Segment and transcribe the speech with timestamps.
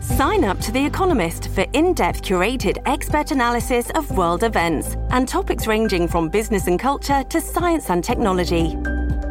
[0.00, 5.26] Sign up to The Economist for in depth curated expert analysis of world events and
[5.26, 8.76] topics ranging from business and culture to science and technology.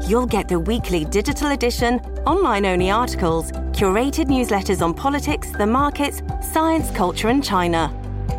[0.07, 6.21] You'll get the weekly digital edition, online only articles, curated newsletters on politics, the markets,
[6.41, 7.89] science, culture, and China,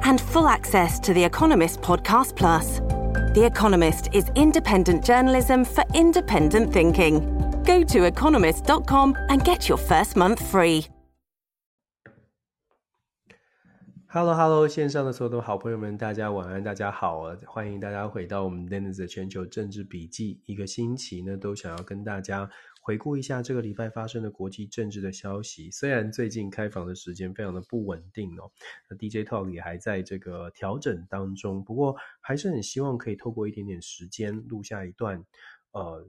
[0.04, 2.80] and full access to The Economist Podcast Plus.
[3.33, 7.21] The Economist is independent journalism for independent thinking.
[7.65, 10.85] Go to economist.com and get your first month free.
[14.11, 17.35] Hello，Hello，hello, 线上的所有的好朋友们，大家晚安，大家好啊！
[17.45, 20.41] 欢迎大家回到我们 Dennis 的全球政治笔记。
[20.45, 22.49] 一个星期呢，都想要跟大家
[22.84, 25.70] 回顾一下这个礼拜发生的国际政治的消息。
[25.70, 28.52] 虽然最近开房的时间非常的不稳定哦，
[28.90, 35.24] 那 DJ Talk 也还在这个调整当中，不过还是很希望可以透过一点点时间录下一段，
[35.72, 36.06] 呃。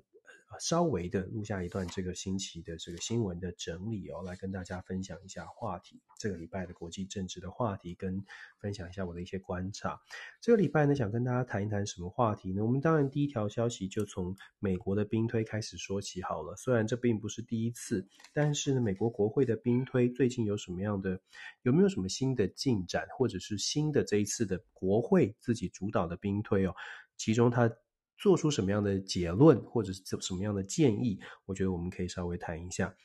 [0.59, 6.01] 稍微的录下一段这个星期的这个新闻的整理哦，来跟大家分享一下话题。
[6.17, 8.23] 这个礼拜的国际政治的话题，跟
[8.59, 9.99] 分享一下我的一些观察。
[10.39, 12.63] 这个礼拜呢，想跟大家谈一谈什么话题呢？
[12.63, 16.55] 我们当然第一条消息就从美国的兵推开始说起好了。
[16.55, 21.19] 虽然这并不是第一次，但是呢，美国国会的兵推最近有什么样的，
[21.63, 26.73] 有没有什么新的进展，或者是新的这一次的国会自己主导的兵推哦？
[27.17, 27.69] 其中它。
[28.17, 31.19] 做出什么样的结论，或者是什么样的建议？
[31.45, 32.95] 我觉得我们可以稍微谈一下。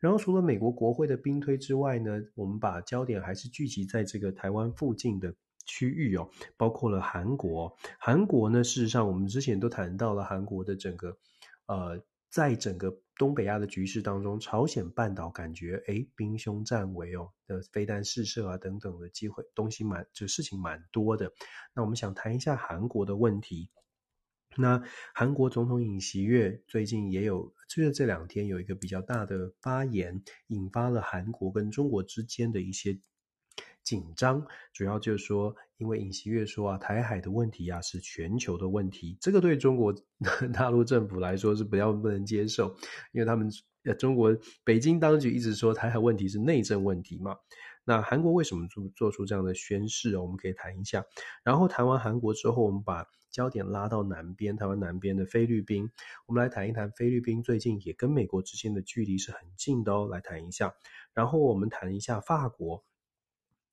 [0.00, 7.74] 然后，除了美国国会的兵推之外呢，我们把焦点还是聚集在这个台湾附近的区域哦，包括了韩国。
[7.98, 11.16] 韩国呢，事实上我们之前都谈到了韩国的整个，
[11.66, 11.98] 呃，
[12.28, 21.32] 在整个东北亚的局势当中，朝鲜半岛感觉诶兵凶战危哦的飞弹试射啊等等的机会东西蛮就事情蛮多的。
[21.74, 23.70] 那我们想谈一下韩国的问题。
[24.56, 24.82] 那
[25.14, 32.98] 韩国总统尹锡悦最近也有，就是这两天有一个比较大的发言，引发了韩国跟中国之间的一些
[33.82, 34.46] 紧张。
[34.72, 39.94] 主要就是说，因为尹锡悦说啊，台海的问题啊是全球的问题，这个对中国
[40.54, 42.76] 大陆政府来说是比较不能接受，
[43.12, 43.50] 因为他们
[43.98, 47.36] 中国北京当局一直说台海问题是内政问题嘛。
[47.84, 50.16] 那韩国为什么做做出这样的宣誓？
[50.18, 51.04] 我们可以谈一下。
[51.42, 55.90] 然后谈完韩国之后，我们把焦点拉到南边，台湾南边的菲律宾，
[56.26, 60.74] 我们来谈一谈菲律宾最近也跟美国之间的距离是很近的哦，来谈一下。
[61.12, 62.84] 然后我们谈一下法国，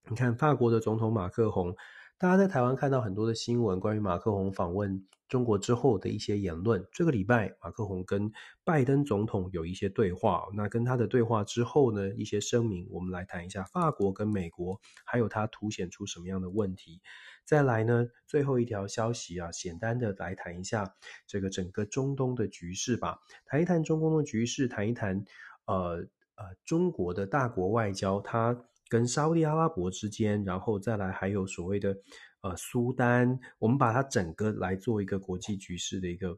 [0.10, 1.76] 你看法国的总统马克宏。
[2.22, 6.88] 大家在台湾看到很多的新闻，关于马克宏访问中国之后的一些言论。
[6.92, 8.32] 这个礼拜，马克宏跟
[8.64, 10.48] 拜登总统有一些对话。
[10.54, 17.02] 那跟他的对话之后呢，一些声明，我们来谈一下法国跟美国，还有他凸显出什么样的问题。
[17.44, 20.94] 再来呢，最后一条消息啊，简单的来谈一下
[21.26, 23.18] 这个整个中东的局势吧。
[23.48, 25.26] 谈一谈中东的局势，谈一谈
[25.66, 26.06] 呃
[26.36, 28.64] 呃中国的大国外交，它。
[28.91, 31.96] 跟沙乌地阿拉伯之间，然后再来还有所谓的
[32.41, 36.38] 呃苏丹，我们把它整个来做一个国际局势的一个，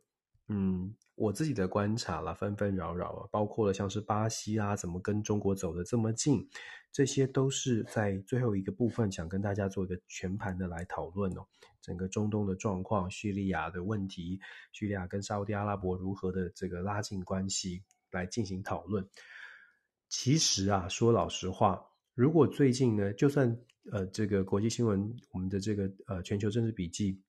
[0.49, 6.47] 嗯，我自己的观察啦，纷纷扰扰啊，包括了像是巴西啊，怎么跟中国走得这么近，
[6.91, 11.43] 这些都是在最后一个部分想跟大家做一个全盘的来讨论哦，
[11.81, 14.39] 整个中东的状况，叙利亚的问题，
[14.73, 17.81] 叙利亚跟沙乌地阿拉伯如何的这个拉近关系
[18.11, 19.03] 来进行讨论。
[20.07, 21.83] 其实啊，说老实话。
[22.15, 23.57] 如果最近呢，就算
[23.91, 27.19] 呃这个国际新闻，我们的这个呃全球政治笔记，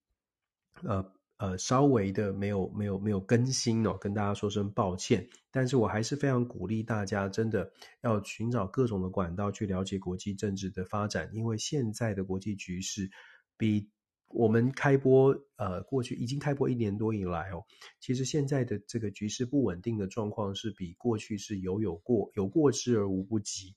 [0.82, 5.26] 呃呃稍微的没有没有没有更新哦，跟大家说声抱歉。
[5.50, 7.72] 但是我还是非常鼓励大家，真的
[8.02, 13.10] 要寻找各种的管道去了解国际政治的发展，因为现在的国际局势
[13.56, 13.88] 比
[14.28, 17.64] 我们开播呃过去已经开播一年多以来哦，
[18.00, 23.74] 其实现在的这个局势不稳定的状况是比过去是有有过有过之而无不及。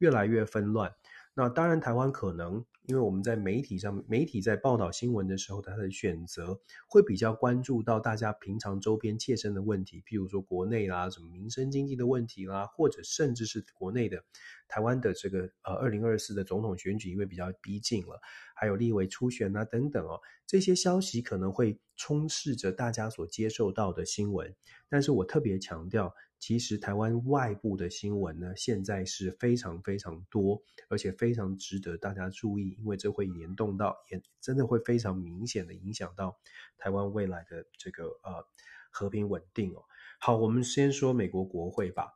[0.00, 0.94] 越来越纷乱。
[1.32, 14.22] 那当然，台湾可能因为我们在媒体上，媒体在报道新闻的时候，它的选择会比较关注到大家平常周边切身的问题，譬如说国内啦，什么民生经济的问题啦，或者甚至是国内的
[14.66, 18.20] 台湾的这个呃二零二四的总统选举，因为比较逼近了，
[18.54, 24.52] 还有立委初选啊等等哦，这些消息可能会充斥着大家所接受到的新闻。
[24.88, 26.12] 但是我特别强调。
[26.40, 36.38] 其实台湾外部的新闻呢，现在是非常非常多，而且非常值得大家注意，因为这会联动到，也真的会非常明显的影响到
[36.78, 38.44] 台湾未来的这个呃
[38.90, 39.84] 和平稳定哦。
[40.18, 42.14] 好，我们先说美国国会吧。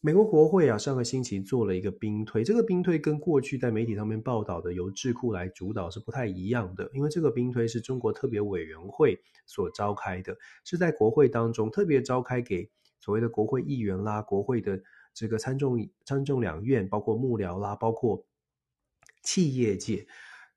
[0.00, 12.70] 美国国会啊，上个星期做了一个兵推，这个兵推跟过去在媒体上面报道的由智库来主导是不太一样的，因为这个兵推是中国特别委员会所召开的，是在国会当中特别召开给
[13.06, 14.82] 所谓的国会议员啦、国会的
[15.14, 18.26] 这个参众参众两院，包括幕僚啦，包括
[19.22, 20.06] 企业界，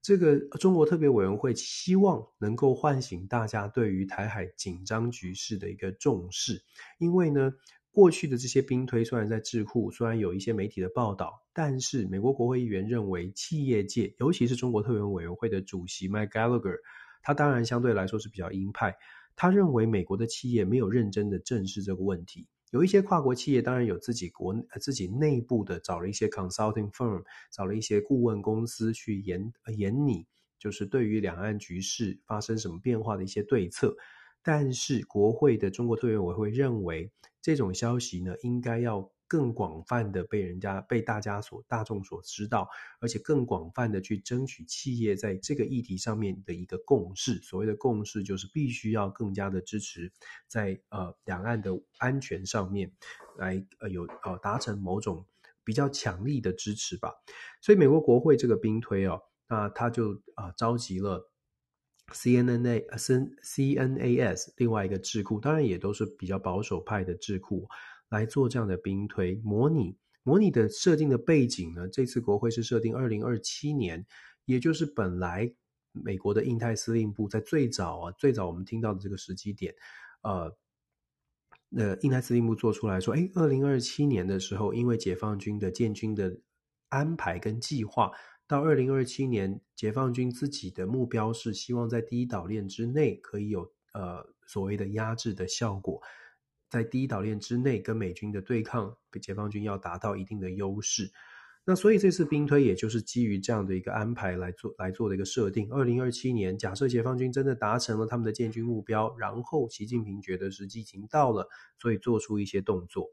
[0.01, 6.63] 这个中国特别委员会希望能够唤醒大家对于台海紧张局势的一个重视，
[6.97, 7.53] 因为呢。
[7.91, 16.77] 过去的这些兵推虽然在智库，虽然有一些媒体的报道，但是美国国会议员认为，企业界，尤其是中国特别委员会的主席 Mike Gallagher，
[17.23, 18.95] 他当然相对来说是比较鹰派。
[19.41, 22.45] 他认为美国的企业没有认真的正视这个问题。
[22.71, 30.27] 有一些跨国企业当然有自己国自己内部的找了一些 consulting firm，找了一些顾问公司去研研拟，
[30.59, 33.95] 就是对于两岸局势发生什么变化的一些对策。
[34.44, 37.09] 但是国会的中国特委员会认为，
[37.42, 42.67] 这种消息呢，应该要更广泛的被人家、被大家所、大众所知道，
[42.99, 47.35] 而且更广泛的去争取企业在这个议题上面的一个共识。
[47.41, 50.11] 所谓的共识，就是必须要更加的支持
[50.47, 52.91] 在呃两岸的安全上面
[53.37, 55.23] 来呃有呃达成某种
[55.63, 57.13] 比较强力的支持吧。
[57.61, 61.29] 所以美国国会这个兵推哦，那他就啊、召集了。
[62.11, 62.87] CNNA、
[63.43, 67.69] CNAS 另外一个智库，当然也都是比较保守派的智库
[68.09, 69.97] 来做这样的兵推模拟。
[70.23, 74.06] 模拟的设定的背景呢，这次国会是设定二零二七年，
[74.45, 75.51] 也就是本来
[75.91, 79.73] 美国的印太司令部在最早啊，最早我们听到的这个时机点，
[80.21, 80.56] 呃，
[81.69, 86.38] 那印太司令部做出来说，哎，二零二七年的时候，因为解放军的建军的
[86.89, 88.11] 安排跟计划。
[88.45, 96.01] 到二零二七年，解放军自己的目标是希望在第一岛链之内可以有呃所谓的压制的效果，
[96.69, 101.12] 在第一岛链之内跟美军的对抗，解放军要达到一定的优势。
[101.66, 105.71] 那所以这次兵推也就是基于这样的一个安排来做来做的一个设定。
[105.71, 113.10] 二零二七年，假设解放军真的达成了他们的建军目标，然后习近平觉得时机已经到了，所以做出一些动作。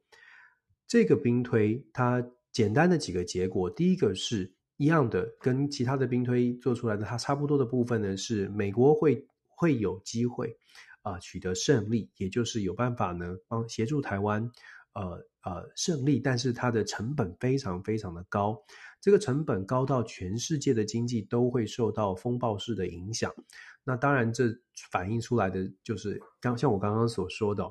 [0.86, 4.52] 这个兵推它简单的几个结果，第一个是。
[4.78, 10.54] 一样的，跟其他的兵推做出来的它差不多的部分呢，是美国会会有机会
[11.06, 14.50] 啊、取得胜利，也就是有办法呢帮协助台湾
[14.94, 18.60] 呃呃胜利，但是它的成本非常非常的高，
[19.00, 23.32] 这个成本高到全世界的经济都会受到风暴式的影响。
[23.84, 24.46] 那当然，这
[24.90, 27.64] 反映出来的就是刚像我刚刚所说的，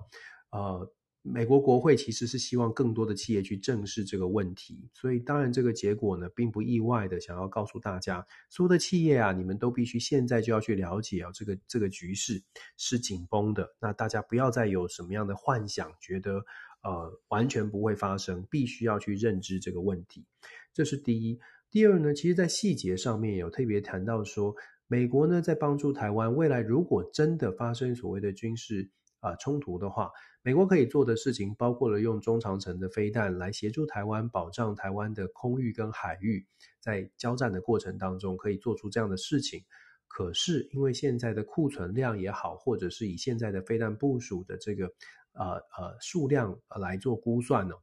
[0.51, 0.89] 呃。
[1.27, 12.43] 美国国会其实是希望更多的企业去正视这个问题，所以当然这个结果呢，并不意外的想要告诉大家，所有的企业啊，你们都必须现在就要去了解啊，这个这个局势
[12.77, 13.67] 是紧绷的。
[13.79, 16.45] 那大家不要再有什么样的幻想，觉得
[16.83, 20.23] 呃完全不会发生，必须要去认知这个问题。
[20.73, 21.39] 这是第一。
[21.71, 24.55] 第二呢，其实在细节上面有特别谈到说，
[24.87, 28.91] 美国呢在帮助台湾，未来如果真的发生所谓的军事
[29.25, 30.11] 啊、冲突的话。
[30.41, 36.45] 美国可以做的事情包括了用中长程的飞弹来协助台湾，保障台湾的空域跟海域，
[36.79, 39.63] 在交战的过程当中可以做出这样的事情。
[40.07, 44.85] 可是因为现在的库存量也好，或者是以现在的飞弹部署的这个
[45.33, 47.73] 呃呃数量来做估算呢，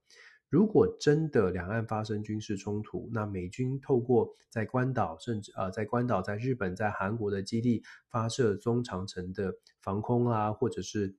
[0.49, 11.17] 如果真的两岸发生军事冲突，那美军透过在关岛甚至呃在关岛、在日本、在韩国的基地发射中长程的防空啊，或者是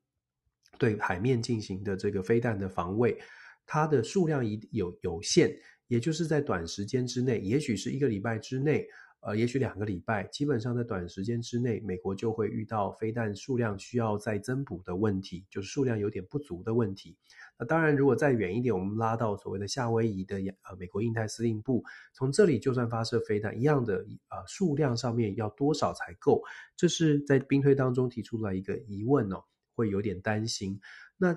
[0.78, 3.18] 对海面进行的这个飞弹的防卫，
[3.66, 5.56] 它的数量一有有限，
[5.88, 8.86] 也就是在短时间之内，也许是一个礼拜之内，
[9.22, 17.16] 呃，也许两个礼拜，基本上在短时间之内，美国就会遇到飞弹数量需要再增补的问题，就是数量有点不足的问题。
[17.58, 23.98] 那当然，如果再远一点，我们拉到所谓的夏威夷的呃美国印太司令部，从这里就算发射飞弹，一样的
[24.30, 26.42] 呃数量上面要多少才够？
[26.76, 29.42] 这是在兵推当中提出来一个疑问哦。
[29.76, 30.80] 会有点担心。
[31.18, 31.36] 那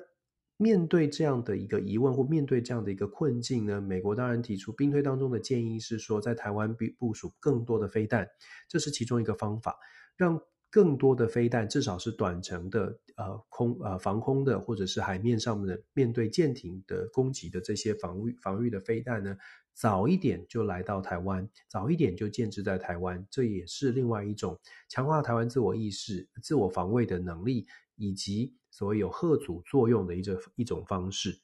[0.59, 3.79] 面对这样的一个疑问，或面对这样的一个困境呢？
[3.79, 8.27] 美国当然提出兵推当中的建议是说，在台湾部部署更多的飞弹，
[8.67, 9.77] 这是其中一个方法，
[10.17, 10.41] 让
[10.71, 19.37] 更多的飞弹，至少是短程的，呃空呃防空的，或者是海面上面的面对舰艇的攻击的这些防御防御的飞弹呢，
[19.75, 27.67] 早一点就来到台湾，早一点就建置在台湾，这也是另外一种强化台湾自我意识、自我防卫的能力。
[27.97, 31.41] 以及所谓有吓阻作用的一种一种方式。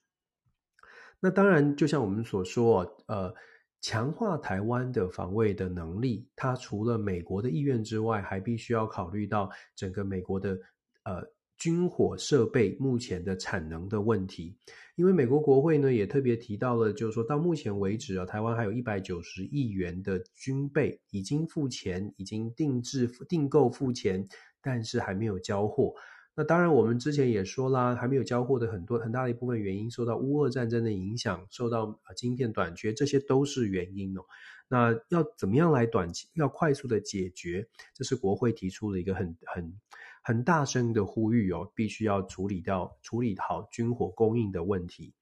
[1.20, 3.32] 那当然，就像我们所说，呃，
[3.80, 10.58] 强化台湾的防卫的能力，它除了美国的意愿之外，还必须要考虑到整个美国的
[11.04, 11.22] 呃
[11.56, 14.58] 军火设备目前的产能的问题。
[14.96, 24.26] 因为美国国会呢也特别提到了，就是说到目前为止啊，台湾还有一百九十亿元的军备已经付钱，已经定制订购付钱，
[24.60, 25.94] 但是还没有交货。
[26.34, 34.22] 那当然，我们之前也说啦，还没有交货的很多很大的一部分原因，受到乌俄战争的影响，受到啊晶片短缺，这些都是原因哦。
[34.68, 37.68] 那要怎么样来短期要快速的解决？
[37.92, 39.78] 这是国会提出了一个很很
[40.22, 45.12] 很大声的呼吁哦，必须要处理掉处理好军火供应的问题。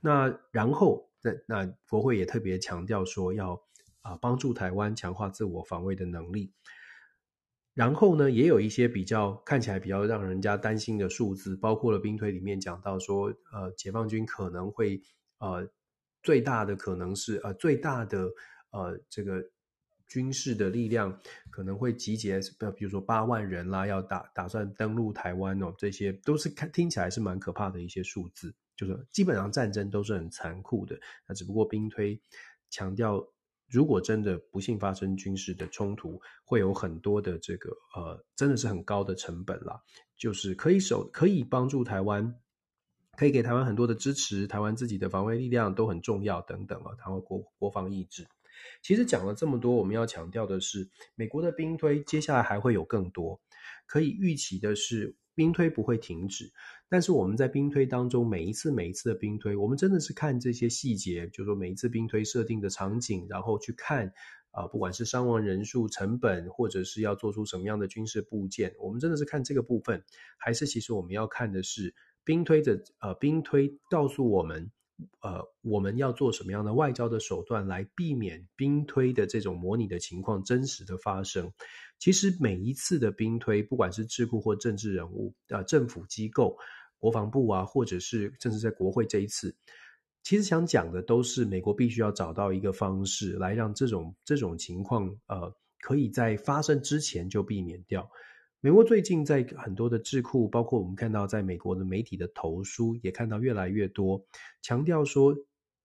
[0.00, 3.62] 那然后那那国会也特别强调说要
[4.00, 6.54] 啊帮助台湾强化自我防卫的能力。
[7.74, 15.02] 然后呢，也有一些比较看起来比较让人家担心的数字，包括了兵推里面讲到说，呃，解放军可能会
[15.38, 15.68] 呃
[16.22, 18.30] 最大的可能是呃最大的
[18.70, 19.44] 呃这个
[20.06, 32.20] 军事的力量可能会集结，呃，比如说八万人啦，要打打算登陆台湾哦，这些都是看听起来是蛮可怕的一些数字，就是基本上战争都是很残酷的，那只不过兵推
[32.70, 33.28] 强调。
[33.74, 39.82] 如果真的不幸发生军事的冲突，会有很多的这个呃，真的是很高的成本啦。
[40.16, 42.36] 就是可以守，可以帮助台湾，
[43.16, 48.24] 可以给台湾很多的支持，台湾自己的防卫力量都很重要等等啊，台湾国国防意志。
[48.80, 53.40] 其实讲了这么多，我们要强调的是，美国的兵推接下来还会有更多，
[53.86, 55.16] 可以预期的是。
[55.34, 56.52] 兵推不会停止，
[56.88, 64.06] 但是我们在兵推当中，每一次每一次的兵推，我们真的是看这些细节，就是说每一次兵推设定的场景，然后去看
[64.52, 70.04] 啊、呃，不管是伤亡人数、成本，或者是要做出什么样的军事部件，我们真的是看这个部分，
[70.38, 74.70] 还是其实我们要看的是兵推的呃，兵推告诉我们。
[75.20, 81.52] 呃，我们要做什么样的外交的手段来避免兵推的这种模拟的情况真实的发生？
[81.98, 86.56] 其实每一次的兵推，不管是智库或政治人物、呃，政府机构、
[86.98, 89.56] 国防部啊，或者是甚至在国会这一次，
[90.22, 98.10] 其实想讲的都是美国必须要找到一个方式来让这种这种情况呃，可以在发生之前就避免掉。
[98.64, 104.24] 美国最近在很多的智库，包括我们看到在美国的媒体的投书，也看到越来越多
[104.62, 105.36] 强调说，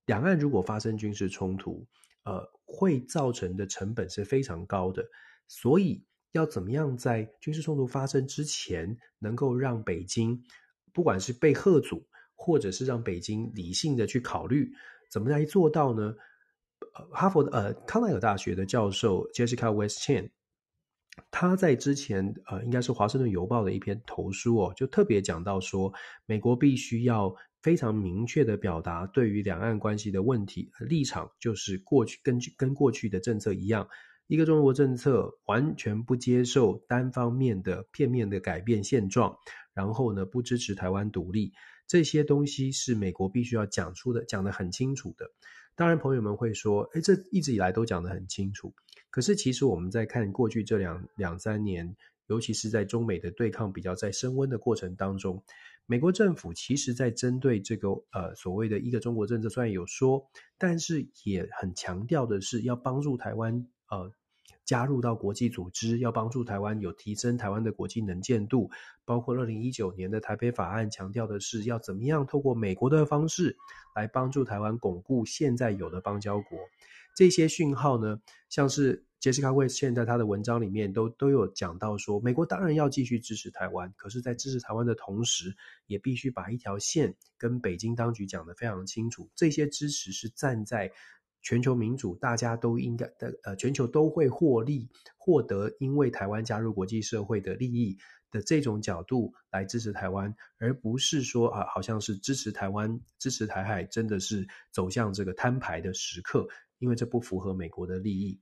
[0.05, 1.85] 两岸如果发生军事冲突，
[2.23, 5.05] 呃，会造成的成本是非常高的。
[5.49, 10.41] 所以要怎么样在军事冲突发生之前，能够让北京
[10.93, 14.71] 不管是被吓阻，或者是让北京理性的去考虑，
[15.11, 16.15] 怎么来做到呢？
[17.11, 20.29] 哈佛的呃康奈尔大学的教授 Jessica West Chen。
[21.31, 25.93] 他在之前，呃，应该是《华盛顿邮报》的一篇投书哦，就特别讲到说，
[26.25, 33.87] 美国必须要非常明确的表达对于两岸关系的问题立场，就是过去根据跟过去的政策一样，
[34.27, 39.37] 一个中国政策，完全不接受单方面的片面的改变现状，
[39.73, 41.53] 然后呢，不支持台湾独立，
[41.87, 45.31] 这些东西是美国必须要讲出的，讲得很清楚的。
[45.75, 48.73] 当然，朋友们会说，诶，这一直以来都讲得很清楚。
[49.09, 51.95] 可是，其实我们在看过去这两两三年，
[52.27, 55.43] 尤其是在中美的对抗比较在升温的过程当中，
[55.85, 64.13] 美国政府其实在针对这个呃所谓的一个中国政策，虽然有说，但是也很强调的是要帮助台湾呃
[64.69, 68.69] 加入到国际组织，要帮助台湾有提升台湾的国际能见度，
[69.03, 73.57] 包括二零一九年的台北法案，强调的是要怎么样透过美国的方式
[73.95, 76.59] 来帮助台湾巩固现在有的邦交国。
[77.15, 85.57] 这些讯号呢，像是杰西卡·威现在他的文章里面都都有讲到说，美国当然要继续支持台湾，可是，在支持台湾的同时，
[85.87, 89.27] 也必须把一条线跟北京当局讲得非常清楚。
[89.35, 90.91] 这些支持是站在
[91.41, 97.97] 全球民主，大家都应该的呃，全球都会获利获得，因为台湾加入国际社会的利益
[98.31, 106.47] 的这种角度来支持台湾，而不是说啊，好像是支持台湾、支持台海，真的是走向这个摊牌的时刻。
[106.79, 108.39] 因为这不符合美国的利益，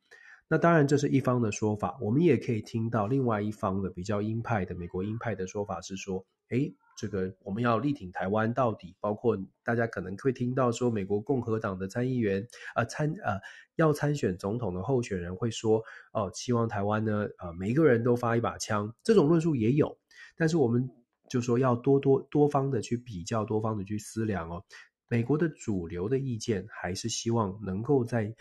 [0.47, 1.97] 那当然这是一方的说法。
[2.01, 8.95] 我们也可以听到另外一方的比较鹰派的美国鹰派的说法是说，诶，这个我们要力挺台湾到底。
[8.99, 12.41] 包括大家可能会听到说，美国共和党的参议员
[12.75, 13.39] 啊、呃、参呃
[13.75, 18.93] 要参选总统的候选人会说，哦，希望台湾呢啊、呃、每一个人都发一把枪。
[19.03, 19.97] 这种论述也有，
[20.37, 20.89] 但是我们
[21.29, 24.63] 就说要多多多方的去比较，多方的去思量哦。
[25.09, 28.33] 美国的主流的意见还是希望能够在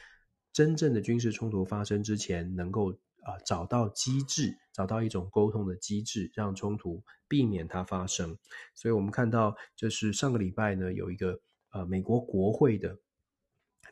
[0.57, 8.39] 真正的军事冲突发生之前，能够啊、找到机制，找到一种沟通的机制，让冲突避免它发生。
[8.75, 11.39] 所以我们看到，就是上个礼拜呢，有一个
[11.73, 12.99] 呃美国国会的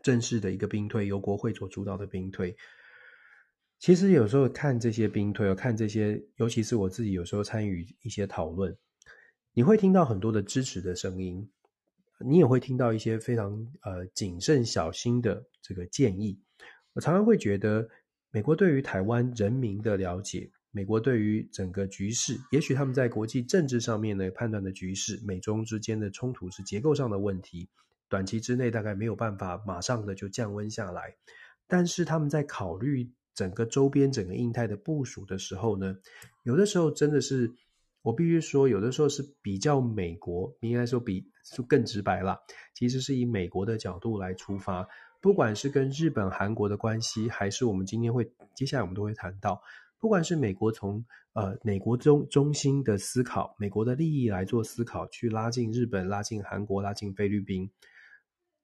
[0.02, 2.56] 正式的一个兵推，由国会所主导的兵推。
[3.78, 8.74] 其实有时候看这些兵推，看这些，尤其是我自己有时候参与一些讨论。
[9.52, 11.46] 你会听到很多的支持的声音，
[12.24, 16.40] 你也会听到一些非常呃谨慎小心的这个建议。
[16.94, 17.88] 我常常会觉得，
[18.30, 27.68] 美国对于台湾人民的了解，美国对于整个局势，也许他们在国际政治上面呢判断的局势，美中之间的冲突是结构上的问题，
[28.08, 31.16] 短期之内大概没有办法马上的就降温下来。
[31.66, 35.96] 但是他们在考虑整个周边、整个印太的部署的时候呢，
[36.44, 37.52] 有的时候真的是，
[38.02, 42.38] 我必须说，有的时候是比较美国，应该说比就更直白啦，
[42.74, 44.86] 其实是以美国的角度来出发。
[45.24, 49.58] 不管是跟日本、韩国的关系，还是我们今天会接下来我们都会谈到，
[49.98, 51.02] 不管是美国从
[51.32, 57.70] 呃美国中中心的思考，美国的利益来做思考，去拉近日本、拉近韩国、拉近菲律宾，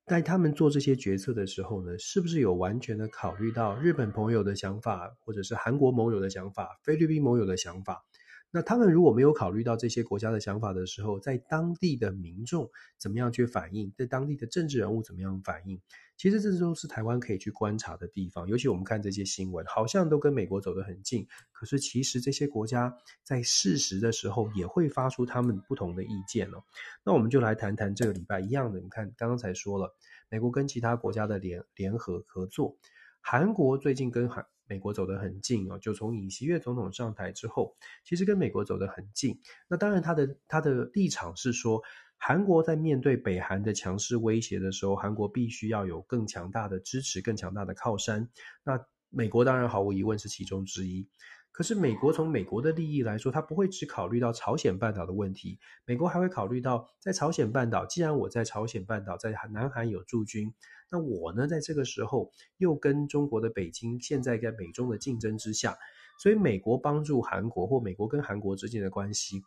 [0.05, 8.05] 在他们做这些决策的时候呢，是不是有完全的考虑到日本朋友的想法，或者是韩国盟友的想法、菲律宾盟友的想法？
[8.53, 13.93] 那他们如果没有考虑到这些国家的想法的时候，在当地的民众怎么样去反应？
[13.97, 15.81] 在当地的政治人物怎么样反应？
[16.17, 18.49] 其实这都是台湾可以去观察的地方。
[18.49, 26.63] 尤其我们看这些新闻，好像都跟美国走得很近，可是其实这些国家在事实的时候也会发出他们不同的意见哦。
[27.05, 28.81] 那我们就来谈谈这个礼拜一样的。
[28.81, 29.95] 你看，刚刚才说了，
[30.29, 32.77] 美国跟其他国家的联联合合作，
[33.21, 34.45] 韩国最近跟韩。
[34.71, 39.37] 美国走得很近哦，就从尹锡悦总统上台之后，其实跟美国走得很近。
[39.67, 41.83] 那当然，他的他的立场是说，
[42.17, 48.29] 韩国在面对北韩的强势威胁的时候，韩国必须要有更强大的支持、更强大的靠山。
[48.63, 51.09] 那美国当然毫无疑问是其中之一。
[51.51, 60.55] 可是美国从美国的利益来说，它不会只考虑到朝鲜半岛的问题，美国还会考虑到在朝鲜半岛，既然我在朝鲜半岛，在南韩有驻军，
[60.91, 65.79] 那我呢，在这个时候又跟中国的北京现在在美中的竞争之下，
[66.19, 69.43] 所以美国帮助韩国或美国跟韩国之间的关系，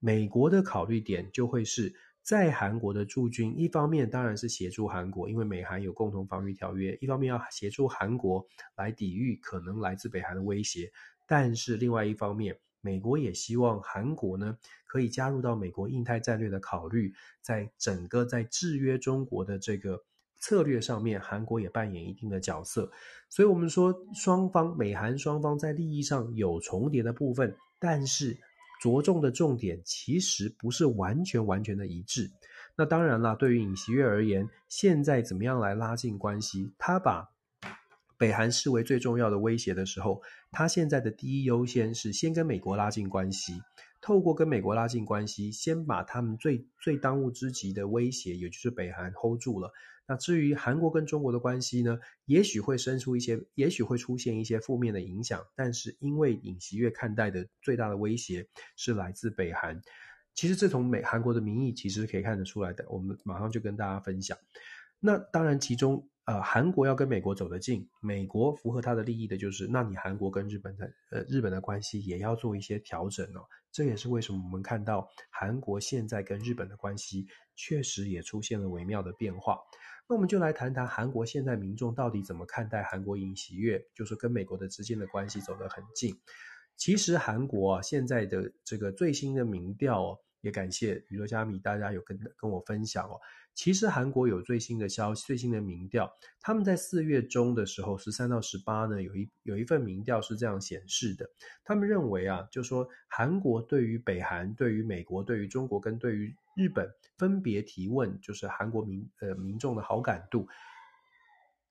[0.00, 10.90] 美国的考虑点就会是在韩国的驻军，一方面当然是协助韩国，因为美韩有共同防御条约，一方面要协助韩国来抵御可能来自北韩的威胁。
[11.26, 20.02] 但是另外一方面，美国也希望韩国呢可以加入到美国印太战略的考虑，在整个在制约中国的这个
[20.38, 22.90] 策略上面，韩国也扮演一定的角色。
[23.28, 28.38] 所以，我们说双方美韩双方在利益上有重叠的部分，但是
[28.80, 32.30] 着重的重点其实不是完全完全的一致。
[32.76, 36.72] 那当然了，对于尹锡悦而言，现在怎么样来拉近关系？
[36.78, 37.28] 他把
[38.16, 40.22] 北韩视为最重要的威胁的时候，
[40.52, 43.60] 他现在的第一优先是先跟美国拉近关系，
[44.00, 49.72] 透过跟美国拉近关系，先把他们最最当务之急的威胁，也就是北韩 hold 住了。
[50.08, 55.46] 那至于韩国跟中国的关系呢，也许会生出一些，也许会出现一些负面的影响。
[55.54, 59.80] 但是因为尹锡悦看待的最大的威胁是来自北韩，
[60.34, 62.84] 其实这从美韩国的民意其实可以看得出来的。
[62.88, 64.36] 我们马上就跟大家分享。
[64.98, 66.08] 那当然其中。
[66.28, 73.40] 呃，韩国要跟美国走得近，美国符合他的利益的就是，那你韩国跟日本的呃日本的关系也要做一些调整哦。
[73.72, 79.58] 这也是为什么我们看到韩国现在跟日本的关系确实也出现了微妙的变化。
[80.08, 86.18] 那我们就来谈谈韩国现在民众到底怎么看待韩国尹锡悦，就是跟美国的之间的关系走得很近。
[86.76, 93.18] 其实韩国啊，现在的这个最新的民调，也感谢宇宙加密大家有跟跟我分享哦。
[93.54, 96.08] 其实韩国有最新的消息，最新的民调，
[96.40, 101.28] 他们在四月中的时候，十三到十八呢，有一有一份民调是这样显示的，
[101.64, 110.46] 他们认为啊，就说韩国对于北韩、对于美国、对于中国跟对于日本分别提问，就是韩国民呃民众的好感度，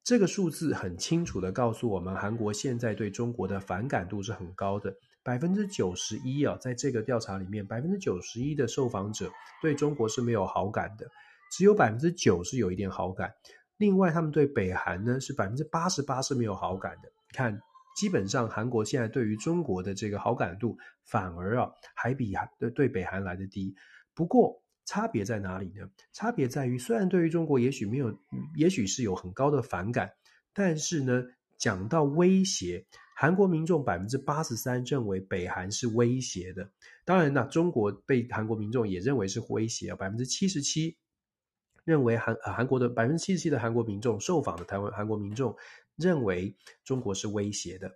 [0.04, 4.94] 这个数字很清楚的告诉我们，韩国现在对中国的反感度是很高的，
[5.28, 9.30] 百分之九十一啊，在这个调查里面，百分之九十一的受访者
[9.62, 11.06] 对中国是没有好感的。
[11.52, 13.34] 只有百分之九是有一点好感，
[13.76, 17.10] 另外他们对北韩呢是百分之八十八是没有好感的。
[17.30, 17.60] 你看，
[17.98, 23.76] 基本上韩国现在对于中国的这个好感度反而啊还比对对北韩来得低。
[24.13, 25.90] 不过差别在哪里呢？
[26.13, 28.18] 差别在于，虽然对于中国也许没有，
[28.56, 30.10] 也许是有很高的反感，
[30.54, 31.26] 但是呢，
[31.58, 32.86] 讲到威胁，
[33.20, 36.70] 韩国民众百分之八十三认为北韩是威胁的。
[37.04, 40.96] 当然，那中国被韩国民众也认为是威胁，百分之七十七。
[41.84, 45.56] 认为韩呃韩国的百分之七十七的韩国民众受访的台湾韩国民众
[45.96, 47.90] 认为中国是威胁的，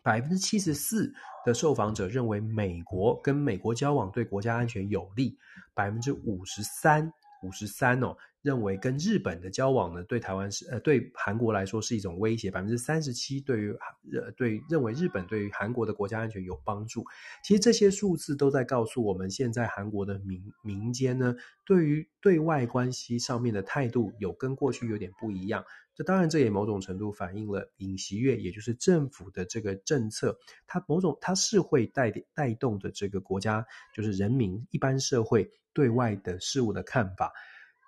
[0.00, 1.12] 百分之七十四
[1.44, 5.36] 的受访者认为美国跟美国交往对国家安全有利，
[5.74, 7.12] 百分之五十三
[7.42, 13.70] 五十三哦认为跟日本的交往呢，对台湾是呃对韩国来说是一种威胁，百分之三十七对于
[14.12, 17.04] 呃对认为日本对于韩国的国家安全有帮助。
[17.44, 21.34] 其实这些数字都在告诉我们，现在韩国的民民间呢，
[21.66, 25.64] 对于对外关系上面的态度有跟过去有点不一样。
[25.94, 37.30] 这当然这也某种程度反映了尹锡悦，也就是政府的这个政策，它某种它是会带带动的这个国家，就是人民一般社会对外的事物的看法。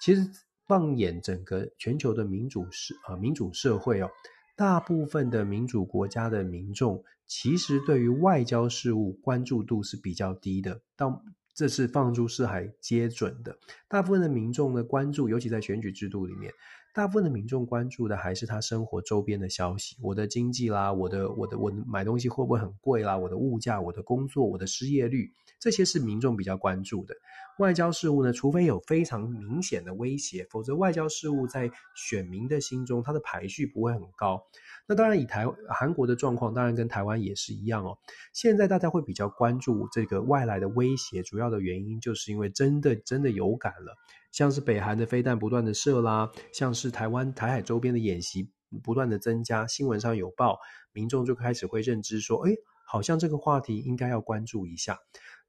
[0.03, 0.29] 其实，
[0.67, 4.11] 放眼整个全球的民主社呃民主社会哦，
[4.57, 10.81] 大部分的民主国家的民众，其实对于外交事务关注度是比较低的。
[10.97, 11.23] 到
[11.55, 13.57] 这是放诸四海皆准的。
[13.87, 16.53] 大部分的民众的关注，尤其在选举制度里面，
[16.93, 27.15] 大部分的民众关注的还是他生活周边的消息，我的经济啦，我的我的我的买东西会不会很贵啦，我的物价，我的工作，我的失业率，这些是民众比较关注的。
[27.63, 34.43] 外交事务呢，除非有非常明显的威胁，否则外交事务在选民的心中，它的排序不会很高。
[34.89, 37.97] 那当然，以台韩国的状况，当然跟台湾也是一样哦。
[38.33, 43.97] 现在大家会比较关注这个外来的威胁，主要的原因就是因为真的真的有感了，
[44.33, 48.51] 像是北韩的飞弹不断的射啦，像是台湾台海周边的演习
[48.83, 50.59] 不断的增加，新闻上有报，
[50.93, 52.53] 民众就开始会认知说，哎，
[52.85, 54.99] 好像这个话题应该要关注一下。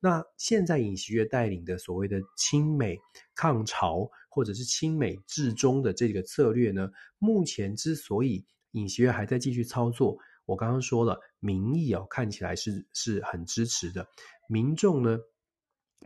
[0.03, 2.99] 那现在尹锡悦带领的所谓的亲美
[3.33, 6.89] 抗朝，或者是亲美制中的这个策略呢，
[7.19, 14.05] 目前之所以尹锡悦还在继续操作，我刚刚说了，民意哦看起来是是很支持的，
[14.49, 15.17] 民众呢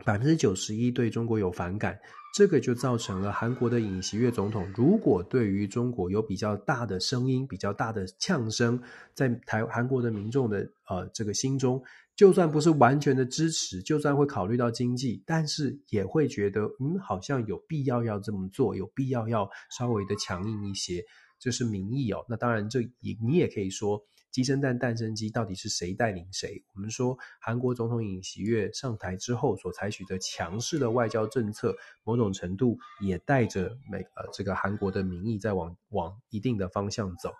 [0.04, 1.98] 百分之九十一对中国有反感，
[2.36, 8.80] 这个就造成了韩国的尹锡悦总统，如果对于中国有比较大的声音、比较大的呛声，
[9.12, 11.82] 在台韩国的民众的呃这个心中。
[12.18, 21.04] 就算不是完全的支持，就算会考虑到经济，但是也会觉得，嗯，好像有必要要这么做，有必要要稍微的强硬一些，
[21.38, 22.26] 这是民意哦。
[22.28, 24.02] 那当然，这也你也可以说，
[24.32, 26.60] 鸡生蛋，蛋生鸡，到底是谁带领谁？
[26.74, 37.32] 我们说，韩国总统尹锡悦上台之后所采取的强势的外交政策，某种程度也带着美呃这个韩国的民意在往往一定的方向走。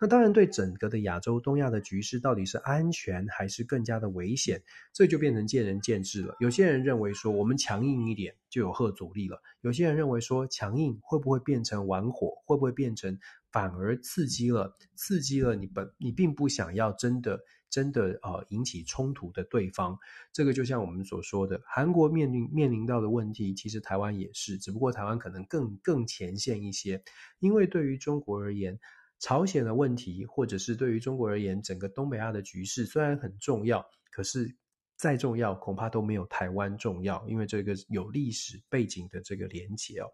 [0.00, 4.60] 那当然，对整个的亚洲、东亚的局势到底是安全还是更加的危险，
[4.92, 6.34] 这就变成见仁见智了。
[6.40, 12.42] 有些人认为说，我们强硬一点就有吓阻力了；有些人认为说，强硬会不会变成玩火？
[12.44, 13.16] 会不会变成
[13.52, 14.76] 反而刺激了？
[14.96, 19.96] 刺激了你本你并不想要真的真的呃引起冲突的对方。
[20.32, 27.04] 这个就像我们所说的，韩国面临面临到的问题，其实台湾也是，只不过台湾可能更更前线一些，
[27.38, 28.80] 因为对于中国而言。
[29.22, 34.54] 朝鲜的问题，或者是对于中国而言，整个东北亚的局势虽然很重要，可是
[34.96, 40.08] 再重要恐怕都没有台湾重要，因为这个有历史背景的这个连结哦。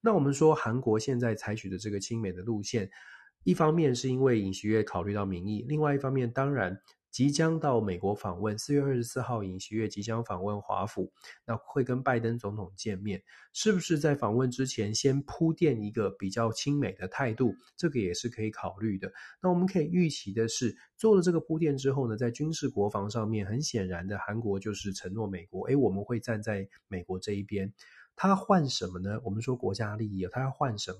[0.00, 2.90] 那我们说韩国现在采取的这个亲美的路线，
[3.44, 6.76] 一方面是因为尹锡悦考虑到民意，另外一方面当然。
[7.10, 11.12] 即将到美国访问，四月二十四号，尹锡悦即将访问华府，
[11.46, 17.54] 那会跟拜登总统见面，是不是在访问之前先铺垫一个比较亲美的态度？
[17.76, 19.12] 这个也是可以考虑的。
[19.42, 27.72] 那我们可以预期的是，做了这个铺垫之后呢，在军事国防上面，很显然的，韩国就是承诺美国，诶，我们会站在美国这一边。
[28.18, 29.20] 他换什么呢？
[29.22, 30.98] 我们说国家利益，他要换什么？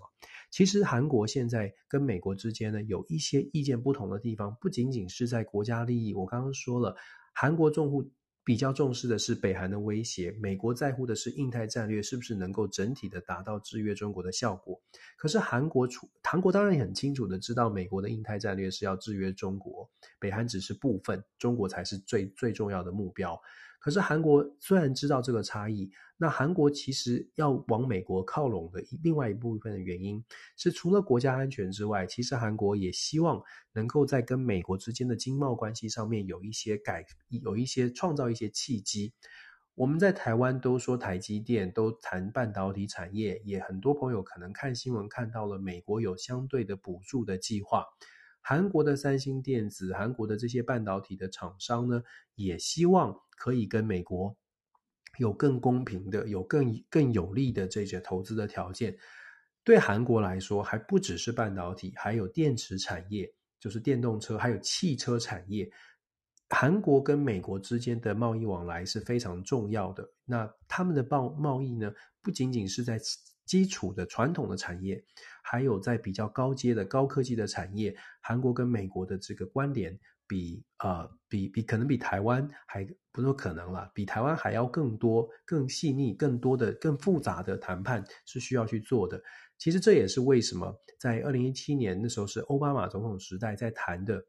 [0.52, 6.14] 其实韩国现在跟美国之间呢，有一些意见不同的地方，不仅仅是在国家利益。
[6.14, 6.96] 我刚刚说了，
[7.34, 8.08] 韩国重户
[8.44, 14.80] 比较重视的是北韩的威胁，美国在乎的是印太战略是不是能够整体的达到制约中国的效果。
[15.16, 23.38] 可是韩国出，韩国当然也很清楚的知道，美国的印太战略是要制约中国，北韩只是部分，中国才是最最重要的目标。
[23.78, 30.24] 可是韩国虽然知道这个差异，那韩国其实要往美国靠拢的另外一部分的原因
[30.56, 39.12] 是，除了国家安全之外，其实韩国也希望能够在跟美国之间的经贸关系上面有一些改，有一些创造一些契机。
[39.76, 47.84] 我们在台湾都说台积电，都谈半导体产业，也很多朋友可能看新闻看到了美国有相对的补助的计划。
[48.40, 52.02] 韩国的三星电子，韩国的这些半导体的厂商呢，
[52.34, 54.36] 也希望可以跟美国
[55.18, 58.96] 有更公平的、有更更有利的这些投资的条件。
[59.64, 65.70] 对韩国来说，还不只是半导体，还有电池产业，就是电动车，还有汽车产业。
[66.48, 70.10] 韩国跟美国之间的贸易往来是非常重要的。
[70.24, 72.98] 那他们的贸贸易呢，不仅仅是在
[73.48, 75.02] 基础的传统的产业，
[75.42, 89.20] 还有在比较高阶的高科技的产业，韩国跟美国的这个关联比呃比比可能比台湾还不说可能啦，比台湾还要更多、更细腻、更多的、更复杂的谈判是需要去做的。
[89.56, 94.22] 其实这也是为什么在二零一七年那时候是奥巴马总统时代在谈的。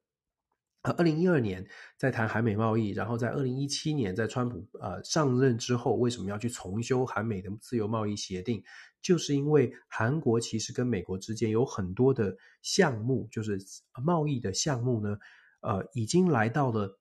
[0.83, 1.65] 呃，二零一二年
[1.97, 8.63] 在谈韩美贸易，然后在二零一七年在川普呃上任之后，为什么要去重修韩美的自由贸易协定？
[9.01, 13.59] 就是因为韩国其实跟美国之间有很多的项目，就是
[14.03, 15.17] 贸易的项目呢，
[15.61, 16.97] 呃，已经来到了，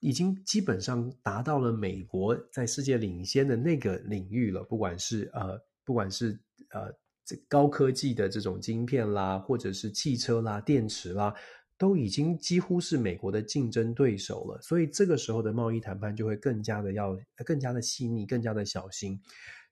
[0.00, 4.62] 已经基本上达到了美国在世界领先的那个领域了。
[4.62, 6.92] 不管是呃，不管是呃
[7.24, 11.34] 这高科技的这种晶片啦，或者是汽车啦、电池啦。
[11.82, 19.20] 都已经几乎是美国的竞争对手了，所以这个时候的贸易谈判就会更加的要更加的细腻，更加的小心。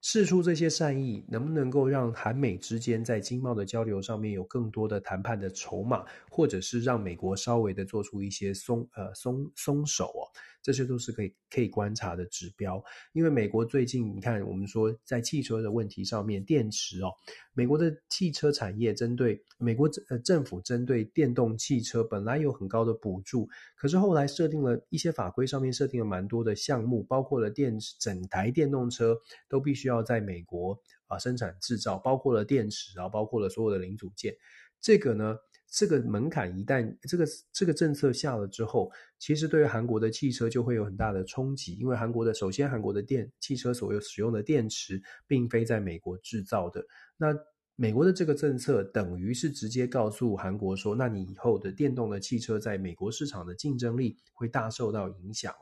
[0.02, 10.26] 试出这些善意，能不能够让韩美之间在经贸的交流上面有更多的谈判的筹码，或者是让美国稍微的做出一些松呃松松手哦？
[10.62, 17.10] 这些都是可以可以观察的指标，因为美国最近你看，我们说在汽车的问题上面，电池哦，
[17.54, 29.16] 美国的汽车产业针对美国呃政府针对电动汽车本来有很高的补助，可是后来设定了一些法规上面设定了蛮多的项目，包括了电池整台电动车
[29.48, 34.34] 都必须要在美国啊生产制造，包括了电池啊，包括了所有的零组件，
[34.80, 35.36] 这个呢。
[35.70, 46.84] 这个门槛一旦这个这个政策下了之后，其实对于韩国的汽车就会有很大的冲击，因为韩国的首先韩国的电汽车所有使用的电池并非在美国制造的，
[47.16, 47.28] 那
[47.76, 55.54] 美国的这个政策等于是直接告诉韩国说，那你以后的电动的汽车在美国市场的竞争力会大受到影响。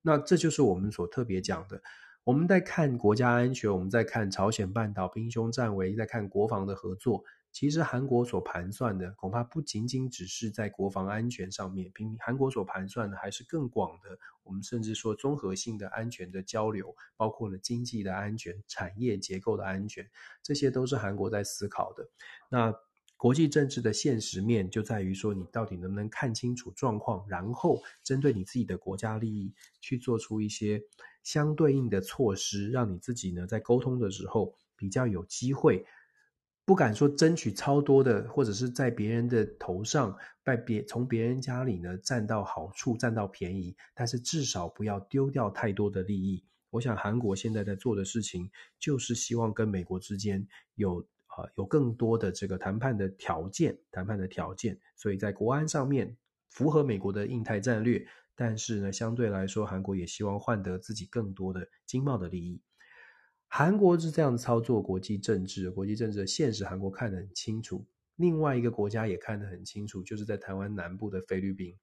[0.00, 1.82] 那这就是我们所特别讲的，
[2.22, 7.24] 我们在看国家安全，我们在看朝鲜半岛兵凶战危，在看国防的合作。
[7.58, 14.16] 其实韩国所盘算的恐怕不仅仅只是在国防安全上面，比韩国所盘算的还是更广的。
[14.44, 20.08] 我们甚至说综合性的安全的交流，包括了经济的安全、产业结构的安全，
[20.40, 22.08] 这些都是韩国在思考的。
[22.48, 22.72] 那
[23.16, 30.80] 国际政治的现实面就在于说，你到底能不能看清楚状况，然后针对你自己的国家利益去做出一些
[31.24, 35.84] 相对应的措施，让你自己呢在沟通的时候比较有机会。
[36.68, 46.44] 不敢说争取超多的，或者是在别人的头上，在别从别人家里呢占到好处、占到便宜，但是至少不要丢掉太多的利益。
[46.68, 50.96] 我想韩国现在在做的事情，就是希望跟美国之间有
[51.38, 54.78] 呃有更多的这个谈判的条件，谈判的条件。
[54.94, 56.14] 所以在国安上面
[56.50, 62.60] 符合美国的印太战略，但是呢，相对来说，韩国也希望换得自己更多的经贸的利益。
[63.48, 67.84] 韩国是这样操作国际政治，国际政治的现实，韩国看得很清楚。
[68.16, 71.74] 另外一个国家也看得很清楚，就是在台湾南部的菲律宾。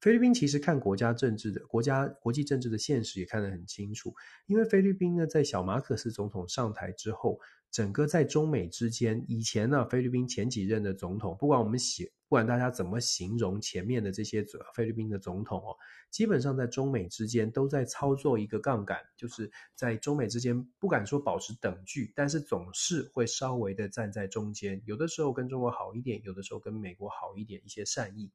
[0.00, 4.14] 菲律宾其实看国家政治的国家国际政治的现实也看得很清楚，
[4.46, 7.38] 因为菲律宾呢，在小马可斯总统上台之后。
[7.70, 14.42] 整个在中美之间，以前呢，菲律宾前几任的总统，不管我们写，不管大家怎么形容前面的这些
[14.74, 15.76] 菲律宾的总统哦，
[16.10, 28.30] 基本上在中美之间都在操作一个杠杆，就是在中美之间不敢说保持等距，但是总是会稍微的站在中间，有的时候跟中国好一点，有的时候跟美国好一点，一些善意。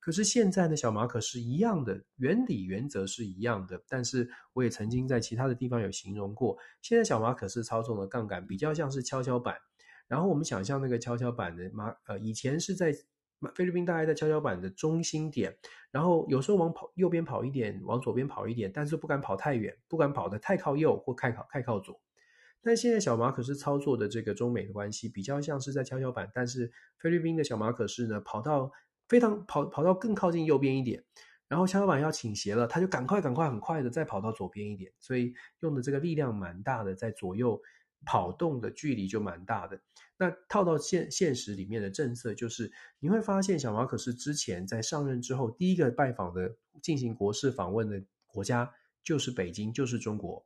[0.00, 3.78] 可是现在呢，小马可是一样的，原理原则是一样的。
[3.86, 9.54] 但是我也曾经在其他的地方有形容过，现在小马可是操纵的杠杆比较像是跷跷板。
[10.06, 12.94] 然后我们想象那个跷跷板的马，呃，以前是在
[13.54, 15.56] 菲律宾大概在跷跷板的中心点，
[15.90, 22.00] 然后有时候往跑右边跑一点，往左边跑一点，但是不敢跑太远，不敢跑得太靠右或太靠太靠左。
[22.62, 28.70] 但现在小马可是操作的这个中美的关系比较像是在跷跷板，但是菲律宾的小马可是呢跑到。
[29.06, 31.04] 非常跑跑到更靠近右边一点，
[31.46, 37.60] 然后跷跷板要倾斜了，他就赶快赶快很快的再跑到左边一点，所以用的这个力量蛮大的，在左右
[38.06, 39.78] 跑动的距离就蛮大的。
[40.16, 48.72] 那套到现现实里面的政策就是，你会发现小马可是之前在上任之后第一个拜访的进行国事访问的国家
[49.02, 50.44] 就是北京，就是中国。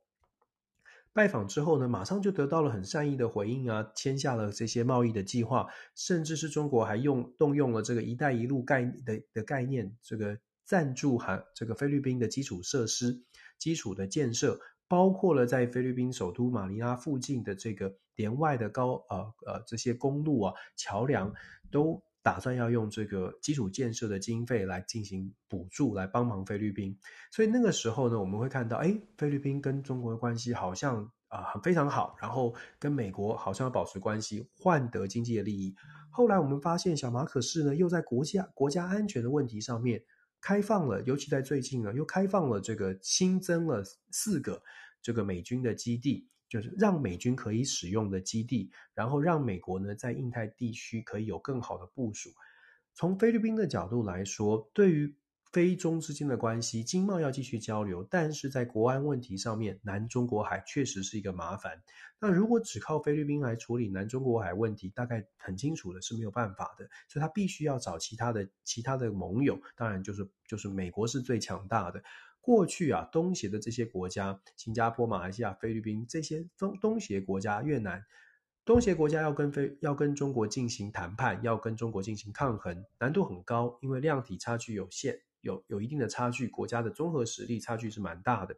[1.11, 13.23] 拜访之后呢，马上就得到了很善意的回应啊，签下了这些贸易的计划，甚至是中国还用动用了这个“一带一路”概的的概念，这个赞助韩这个菲律宾的基础设施、
[13.57, 21.33] 基础的建设，包括了在菲律宾首都马尼拉附近的这个连外的高呃呃这些公路啊、桥梁
[21.71, 22.03] 都。
[22.21, 26.95] 打算要用这个基础建设的经费来进行补助，来帮忙菲律宾。
[27.31, 35.73] 所以那个时候呢，我们会看到，哎，菲律宾跟中国的关系好像啊、呃、非常好，然后跟美国好像要保持关系，换得经济的利益。
[36.11, 40.03] 后来我们发现，小马可仕呢又在国家国家安全的问题上面
[40.41, 44.61] 开放了，尤其在最近呢，又开放了这个新增了四个
[45.01, 52.29] 这个美军的基地，就是让美军可以使用的基地，然后让美国呢在印太地区可以有更好的部署。
[52.95, 55.15] 从菲律宾的角度来说，对于
[55.51, 61.81] 菲中之间的关系，经贸要继续交流，但是在国安问题上面，南中国海确实是一个麻烦。
[62.19, 72.03] 那如果只靠菲律宾来处理南中国海问题，大概很清楚的是没有办法的，所以他必须要找其他的其他的盟友，当然就是就是美国是最强大的。
[72.41, 78.05] 过去啊，东协的这些国家，新加坡、马来西亚、菲律宾这些东东协国家，越南。
[78.65, 88.57] 东协国家要跟非要跟中国进行谈判，要跟中国进行抗衡，难度很高，因为量体差距有限，有有一定的差距，国家的综合实力差距是蛮大的。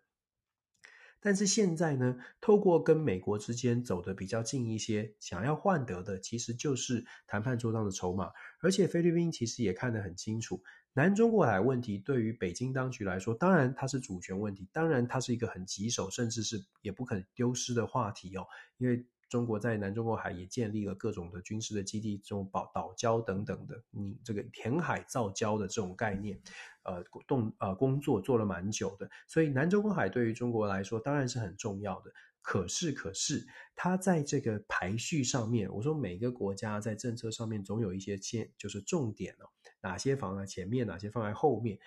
[1.23, 8.31] 但是现在呢，透过跟美国之间走得比较近一些，想要换得的其实就是谈判桌上的筹码。
[8.59, 10.63] 而且菲律宾其实也看得很清楚，
[10.93, 19.05] 南中国海问题对于北京当局来说，当然它是主权问题，当然它是一个很棘手，甚至是也不可丢失的话题哦，因为。
[19.31, 26.37] 中国在南中国海也建立了各种的军事的基地，这种岛岛礁等等的，你这个填海造礁的这种概念，
[26.83, 32.11] 呃，动呃工作做了蛮久的，所以南中国海对于中国来说当然是很重要的。
[32.41, 39.45] 可是，可是它在这个排序上面，我说每个国家在政策上面总有一些先就是重点哦，
[39.81, 41.77] 哪些放在前面，哪些放在后面。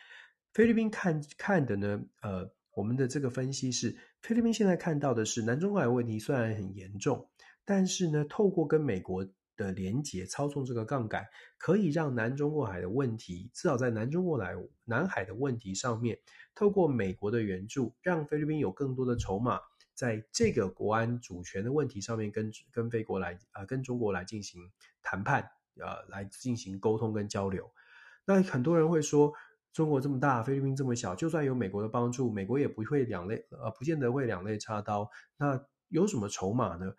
[0.52, 2.50] 菲律宾看看的呢，呃。
[2.76, 7.30] 我们的这个分析是，菲律宾现在看到的是南中国海问题虽然很严重，
[7.64, 9.24] 但是呢，透过跟美国
[9.56, 11.26] 的连结操纵这个杠杆，
[11.58, 16.18] 可以让南中国海的问题，至少在南中国海南海的问题上面，
[16.54, 19.60] 透过美国的援助，让菲律宾有更多的筹码，
[19.94, 24.60] 在这个国安主权的问题上面跟跟菲国来啊、呃，跟中国来进行
[25.02, 27.70] 谈判，呃，来进行沟通跟交流。
[28.24, 29.32] 那很多人会说。
[29.74, 35.10] 中国这么大，菲律宾这么小，就算有美国的帮助，美国也不会两肋，呃，不见得会两肋插刀。
[35.36, 36.94] 那有什么筹码呢？